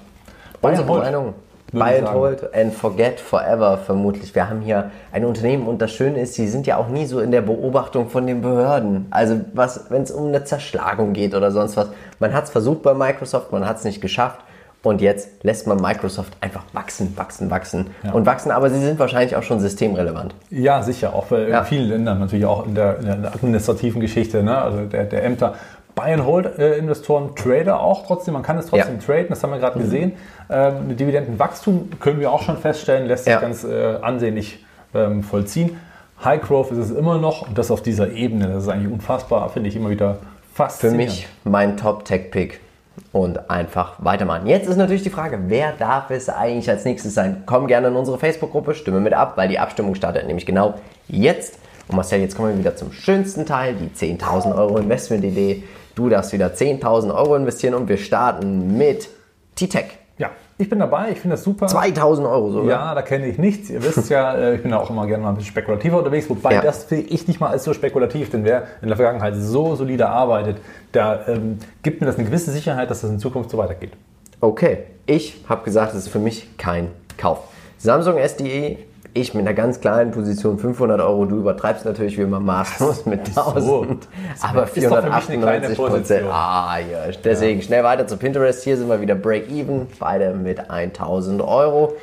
Unsere 0.62 0.88
Meinung. 0.88 1.34
Buy 1.72 2.00
and 2.00 2.12
hold 2.12 2.54
and 2.56 2.74
forget 2.74 3.20
forever 3.20 3.78
vermutlich. 3.78 4.34
Wir 4.34 4.50
haben 4.50 4.62
hier 4.62 4.90
ein 5.12 5.24
Unternehmen 5.24 5.68
und 5.68 5.84
das 5.84 5.92
Schöne 5.92 6.20
ist, 6.20 6.34
sie 6.34 6.48
sind 6.48 6.66
ja 6.66 6.78
auch 6.78 6.88
nie 6.88 7.06
so 7.06 7.20
in 7.20 7.30
der 7.30 7.42
Beobachtung 7.42 8.10
von 8.10 8.26
den 8.26 8.42
Behörden. 8.42 9.06
Also 9.12 9.42
was, 9.54 9.92
wenn 9.92 10.02
es 10.02 10.10
um 10.10 10.30
eine 10.30 10.44
Zerschlagung 10.44 11.14
geht 11.14 11.36
oder 11.36 11.52
sonst 11.52 11.78
was. 11.78 11.90
Man 12.18 12.34
hat 12.34 12.46
es 12.46 12.50
versucht 12.50 12.82
bei 12.82 12.96
Microsoft, 12.96 13.52
man 13.52 13.68
hat 13.68 13.78
es 13.78 13.84
nicht 13.84 14.02
geschafft 14.02 14.40
Und 14.82 15.02
jetzt 15.02 15.44
lässt 15.44 15.68
man 15.68 15.82
Microsoft 15.82 16.32
einfach 16.40 16.64
wachsen, 16.72 17.12
wachsen, 17.18 17.50
wachsen 17.52 17.88
und 18.14 18.26
wachsen. 18.26 18.50
Aber 18.52 18.70
sie 18.70 18.80
sind 18.80 18.98
wahrscheinlich 18.98 19.36
auch 19.36 19.44
schon 19.44 19.60
systemrelevant. 19.60 20.34
Ja, 20.50 20.82
sicher. 20.84 21.14
Auch 21.14 21.30
in 21.34 21.50
Ja. 21.50 21.64
vielen 21.66 21.90
Ländern, 21.90 22.20
natürlich 22.20 22.46
auch 22.46 22.66
in 22.66 22.76
der, 22.76 23.00
in 23.00 23.06
der 23.22 23.34
administrativen 23.34 24.00
Geschichte, 24.00 24.42
ne? 24.42 24.58
also 24.58 24.86
der, 24.86 25.04
der 25.04 25.24
Ämter. 25.26 25.56
Buy-and-Hold-Investoren, 25.96 27.36
Trader 27.36 27.82
auch 27.82 28.06
trotzdem. 28.06 28.34
Man 28.36 28.44
kann 28.44 28.58
es 28.58 28.68
trotzdem 28.68 28.96
Ja. 28.96 29.02
Mhm. 29.02 29.06
traden, 29.06 29.26
das 29.30 29.44
haben 29.44 29.52
wir 29.52 29.60
gerade 29.60 29.80
gesehen. 29.80 30.14
Ähm, 30.50 30.96
Dividendenwachstum 30.96 31.90
können 32.00 32.20
wir 32.22 32.32
auch 32.32 32.42
schon 32.42 32.58
feststellen, 32.58 33.08
lässt 33.08 33.26
sich 33.26 33.34
Ja. 33.34 33.40
ganz 33.42 33.64
äh, 33.66 33.96
ansehnlich 34.02 34.64
ähm, 34.94 35.24
vollziehen. 35.24 35.78
High 36.24 36.42
Growth 36.42 36.72
ist 36.72 36.78
es 36.78 36.92
immer 36.92 37.18
noch 37.18 37.48
und 37.48 37.58
das 37.58 37.70
auf 37.72 37.82
dieser 37.82 38.12
Ebene. 38.12 38.48
Das 38.48 38.64
ist 38.64 38.70
eigentlich 38.70 38.92
unfassbar, 38.92 39.50
finde 39.50 39.70
ich 39.70 39.76
immer 39.76 39.90
wieder 39.90 40.16
Für 40.54 40.64
faszinierend. 40.64 41.00
mich 41.10 41.28
mein 41.44 41.76
Top-Tech-Pick. 41.78 42.60
Und 43.12 43.50
einfach 43.50 43.96
weitermachen. 44.00 44.46
Jetzt 44.46 44.68
ist 44.68 44.78
natürlich 44.78 45.04
die 45.04 45.10
Frage, 45.10 45.40
wer 45.48 45.72
darf 45.72 46.12
es 46.12 46.30
eigentlich 46.30 46.70
als 46.70 46.86
nächstes 46.86 47.14
sein? 47.14 47.44
Komm 47.46 47.68
gerne 47.68 47.88
in 47.88 47.96
unsere 47.96 48.20
Facebook-Gruppe, 48.20 48.76
stimme 48.76 49.00
mit 49.00 49.14
ab, 49.14 49.34
weil 49.36 49.48
die 49.48 49.58
Abstimmung 49.58 49.96
startet 49.96 50.28
nämlich 50.28 50.46
genau 50.46 50.76
jetzt. 51.08 51.60
Und 51.88 51.96
Marcel, 51.96 52.20
jetzt 52.20 52.36
kommen 52.36 52.50
wir 52.50 52.58
wieder 52.60 52.76
zum 52.76 52.92
schönsten 52.92 53.48
Teil, 53.48 53.76
die 53.76 53.88
10.000 53.88 54.56
Euro 54.56 54.78
Investment-Idee. 54.78 55.64
Du 55.96 56.08
darfst 56.08 56.34
wieder 56.34 56.48
10.000 56.48 57.14
Euro 57.14 57.36
investieren 57.36 57.74
und 57.74 57.90
wir 57.90 57.98
starten 57.98 58.78
mit 58.78 59.10
T-Tech. 59.56 59.98
Ja, 60.20 60.30
ich 60.60 60.70
bin 60.70 60.80
dabei, 60.80 61.12
ich 61.12 61.20
finde 61.20 61.36
das 61.36 61.44
super. 61.46 61.68
2.000 61.68 62.30
Euro 62.30 62.52
sogar. 62.52 62.70
Ja, 62.70 62.94
da 62.94 63.02
kenne 63.02 63.28
ich 63.28 63.38
nichts. 63.38 63.70
Ihr 63.70 63.82
wisst 63.82 64.10
ja, 64.10 64.34
äh, 64.36 64.56
ich 64.56 64.62
bin 64.62 64.72
da 64.72 64.78
auch 64.78 64.90
immer 64.90 65.08
gerne 65.08 65.24
mal 65.24 65.30
ein 65.30 65.36
bisschen 65.36 65.52
spekulativer 65.52 65.98
unterwegs, 65.98 66.30
wobei 66.30 66.54
Ja. 66.56 66.62
das 66.62 66.90
sehe 66.90 67.00
ich 67.02 67.28
nicht 67.30 67.40
mal 67.40 67.48
als 67.48 67.64
so 67.64 67.74
spekulativ, 67.74 68.30
denn 68.30 68.44
wer 68.44 68.64
in 68.82 68.90
der 68.90 68.98
Vergangenheit 68.98 69.36
so 69.38 69.76
solide 69.76 70.10
arbeitet, 70.10 70.58
da 70.92 71.22
ähm, 71.28 71.60
gibt 71.82 72.02
mir 72.02 72.08
das 72.08 72.18
eine 72.18 72.26
gewisse 72.26 72.52
Sicherheit, 72.52 72.92
dass 72.92 73.02
das 73.02 73.10
in 73.10 73.20
Zukunft 73.20 73.50
so 73.50 73.58
weitergeht. 73.58 73.94
Okay, 74.42 74.80
ich 75.06 75.44
habe 75.48 75.64
gesagt, 75.64 75.94
es 75.94 76.00
ist 76.00 76.10
für 76.10 76.20
mich 76.20 76.58
kein 76.58 76.90
Kauf. 77.18 77.40
Samsung 77.78 78.18
SDE, 78.18 78.78
ich 79.14 79.34
mit 79.34 79.46
einer 79.46 79.54
ganz 79.54 79.82
kleinen 79.82 80.12
Position 80.12 80.60
500 80.60 81.02
Euro, 81.02 81.26
du 81.26 81.38
übertreibst 81.38 81.86
natürlich 81.86 82.18
wie 82.18 82.22
immer 82.22 82.40
maßlos 82.40 83.06
mit 83.06 83.28
Wieso? 83.28 83.82
1000, 83.82 84.08
aber 84.42 84.64
ist 84.64 84.92
doch 84.92 85.02
für 85.02 85.10
mich 85.10 85.30
eine 85.30 85.38
kleine 85.40 85.70
498 85.70 85.78
Prozent. 85.78 86.28
Ah, 86.32 86.78
ja, 86.80 87.12
deswegen 87.24 87.62
schnell 87.62 87.84
weiter 87.84 88.08
zu 88.08 88.18
Pinterest. 88.18 88.64
Hier 88.64 88.78
sind 88.78 88.90
wir 88.90 89.02
wieder 89.02 89.16
Break-Even, 89.16 89.88
beide 90.00 90.34
mit 90.34 90.70
1000 90.70 91.42
Euro. 91.42 91.94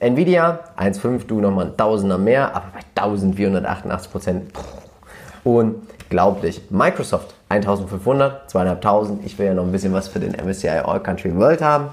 Nvidia 0.00 0.60
1,5, 0.78 1.26
du 1.26 1.40
nochmal 1.40 1.66
ein 1.66 1.76
Tausender 1.76 2.18
mehr, 2.18 2.54
aber 2.54 2.66
bei 2.72 2.80
1488 3.02 4.12
Prozent. 4.12 4.52
Unglaublich. 5.44 6.62
Microsoft 6.70 7.34
1500, 7.48 8.50
2500. 8.50 9.24
Ich 9.24 9.38
will 9.38 9.46
ja 9.46 9.54
noch 9.54 9.64
ein 9.64 9.72
bisschen 9.72 9.92
was 9.92 10.08
für 10.08 10.20
den 10.20 10.32
MSCI 10.32 10.68
All 10.84 11.00
Country 11.00 11.34
World 11.34 11.62
haben. 11.62 11.86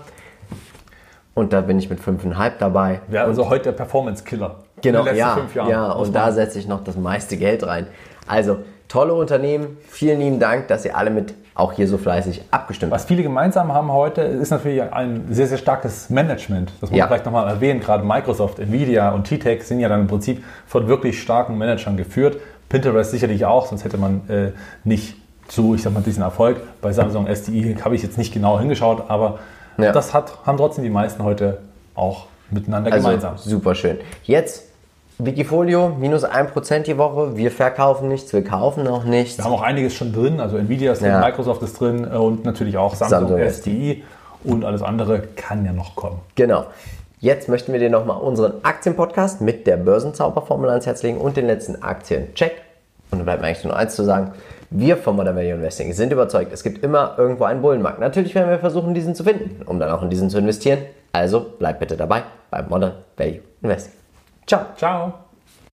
Und 1.36 1.54
da 1.54 1.62
bin 1.62 1.78
ich 1.78 1.90
mit 1.90 2.00
5,5 2.00 2.54
dabei. 2.58 3.02
Wäre 3.08 3.26
also 3.26 3.50
heute 3.50 3.66
der 3.66 3.72
Performance-Killer. 3.74 4.56
Genau, 4.82 5.00
in 5.00 5.06
den 5.06 5.14
letzten 5.16 5.18
ja, 5.20 5.36
fünf 5.36 5.54
Jahren. 5.56 5.70
ja, 5.70 5.92
und 5.92 6.16
da 6.16 6.32
setze 6.32 6.58
ich 6.58 6.68
noch 6.68 6.84
das 6.84 6.96
meiste 6.96 7.38
Geld 7.38 7.66
rein. 7.68 7.88
Also, 8.26 8.60
tolle 8.88 9.14
Unternehmen. 9.14 9.78
Vielen 9.88 10.20
lieben 10.20 10.40
Dank, 10.40 10.70
dass 10.70 10.86
ihr 10.86 10.98
alle 10.98 11.12
mit 11.12 11.34
auch 11.54 11.74
hier 11.74 11.88
so 11.88 11.98
fleißig 11.98 12.42
abgestimmt 12.52 12.92
habt. 12.92 13.02
Was 13.02 13.08
viele 13.08 13.24
gemeinsam 13.24 13.74
haben 13.74 13.92
heute, 13.92 14.22
ist 14.22 14.50
natürlich 14.50 14.82
ein 14.82 15.26
sehr, 15.30 15.48
sehr 15.48 15.58
starkes 15.58 16.10
Management. 16.10 16.72
Das 16.82 16.90
muss 16.90 16.98
Ja. 16.98 17.04
man 17.06 17.10
vielleicht 17.10 17.26
nochmal 17.26 17.48
erwähnen. 17.48 17.80
Gerade 17.80 18.04
Microsoft, 18.06 18.60
Nvidia 18.60 19.12
und 19.12 19.26
T-Tech 19.26 19.64
sind 19.64 19.80
ja 19.80 19.88
dann 19.90 20.02
im 20.02 20.08
Prinzip 20.08 20.44
von 20.68 20.88
wirklich 20.88 21.22
starken 21.22 21.58
Managern 21.58 21.96
geführt. 21.98 22.38
Pinterest 22.70 23.12
sicherlich 23.12 23.46
auch, 23.46 23.68
sonst 23.68 23.84
hätte 23.86 23.98
man 23.98 24.22
äh, 24.30 24.52
nicht 24.84 25.16
so, 25.48 25.76
ich 25.76 25.84
sag 25.84 25.94
mal, 25.94 26.02
diesen 26.02 26.24
Erfolg. 26.24 26.58
Bei 26.82 26.92
Samsung 26.92 27.28
SDI 27.28 27.78
habe 27.84 27.96
ich 27.96 28.04
jetzt 28.04 28.18
nicht 28.18 28.34
genau 28.34 28.60
hingeschaut, 28.60 29.04
aber 29.08 29.40
Ja. 29.78 29.92
das 29.92 30.14
hat, 30.14 30.34
haben 30.46 30.58
trotzdem 30.58 30.84
die 30.84 30.90
meisten 30.90 31.24
heute 31.24 31.60
auch 31.96 32.26
miteinander 32.52 32.92
Also, 32.92 33.08
gemeinsam. 33.08 33.38
super 33.38 33.76
schön. 33.76 33.98
Jetzt 34.24 34.64
Wikifolio, 35.18 35.90
minus 35.98 36.26
1% 36.26 36.80
die 36.84 36.98
Woche. 36.98 37.38
Wir 37.38 37.50
verkaufen 37.50 38.10
nichts, 38.10 38.34
wir 38.34 38.44
kaufen 38.44 38.86
auch 38.88 39.06
nichts. 39.06 39.38
Wir 39.38 39.46
haben 39.46 39.54
auch 39.54 39.62
einiges 39.62 39.94
schon 39.94 40.12
drin, 40.12 40.40
also 40.42 40.58
Nvidia 40.58 40.92
ist 40.92 41.02
drin, 41.02 41.10
Ja. 41.12 41.22
Microsoft 41.22 41.62
ist 41.64 41.80
drin 41.80 42.04
äh, 42.04 42.18
und 42.18 42.44
natürlich 42.44 42.78
auch 42.78 42.94
Samsung, 42.96 43.20
Samsung 43.30 43.40
SDI 43.40 44.04
und 44.44 44.66
alles 44.66 44.82
andere 44.82 45.22
kann 45.36 45.66
ja 45.66 45.72
noch 45.72 45.96
kommen. 45.96 46.20
Genau. 46.36 46.66
Jetzt 47.22 47.48
möchten 47.48 47.72
wir 47.72 47.80
dir 47.80 47.90
nochmal 47.90 48.18
unseren 48.22 48.56
Aktienpodcast 48.64 49.40
mit 49.42 49.66
der 49.68 49.78
Börsenzauberformel 49.78 50.70
ans 50.70 50.86
Herz 50.86 51.02
legen 51.02 51.18
und 51.18 51.38
den 51.38 51.48
letzten 51.48 51.82
Aktiencheck. 51.82 52.52
Und 53.10 53.20
dann 53.20 53.26
bleibt 53.26 53.42
mir 53.42 53.48
eigentlich 53.48 53.64
nur 53.64 53.76
eins 53.76 53.96
zu 53.96 54.04
sagen. 54.04 54.34
Wir 54.70 54.98
von 54.98 55.16
Modern 55.16 55.36
Value 55.36 55.54
Investing 55.54 55.94
sind 55.94 56.12
überzeugt, 56.12 56.52
es 56.52 56.64
gibt 56.64 56.84
immer 56.84 57.16
irgendwo 57.18 57.44
einen 57.46 57.62
Bullenmarkt. 57.62 58.00
Natürlich 58.00 58.36
werden 58.36 58.50
wir 58.50 58.60
versuchen, 58.60 58.94
diesen 58.94 59.16
zu 59.16 59.24
finden, 59.24 59.62
um 59.66 59.80
dann 59.80 59.92
auch 59.92 60.02
in 60.02 60.10
diesen 60.10 60.30
zu 60.30 60.38
investieren. 60.38 60.80
Also 61.12 61.54
bleib 61.60 61.80
bitte 61.80 61.96
dabei 61.96 62.24
bei 62.50 62.62
Modern 62.64 62.94
Value 63.18 63.40
Investing. 63.62 63.94
Ciao. 64.46 64.66
Ciao! 64.76 65.25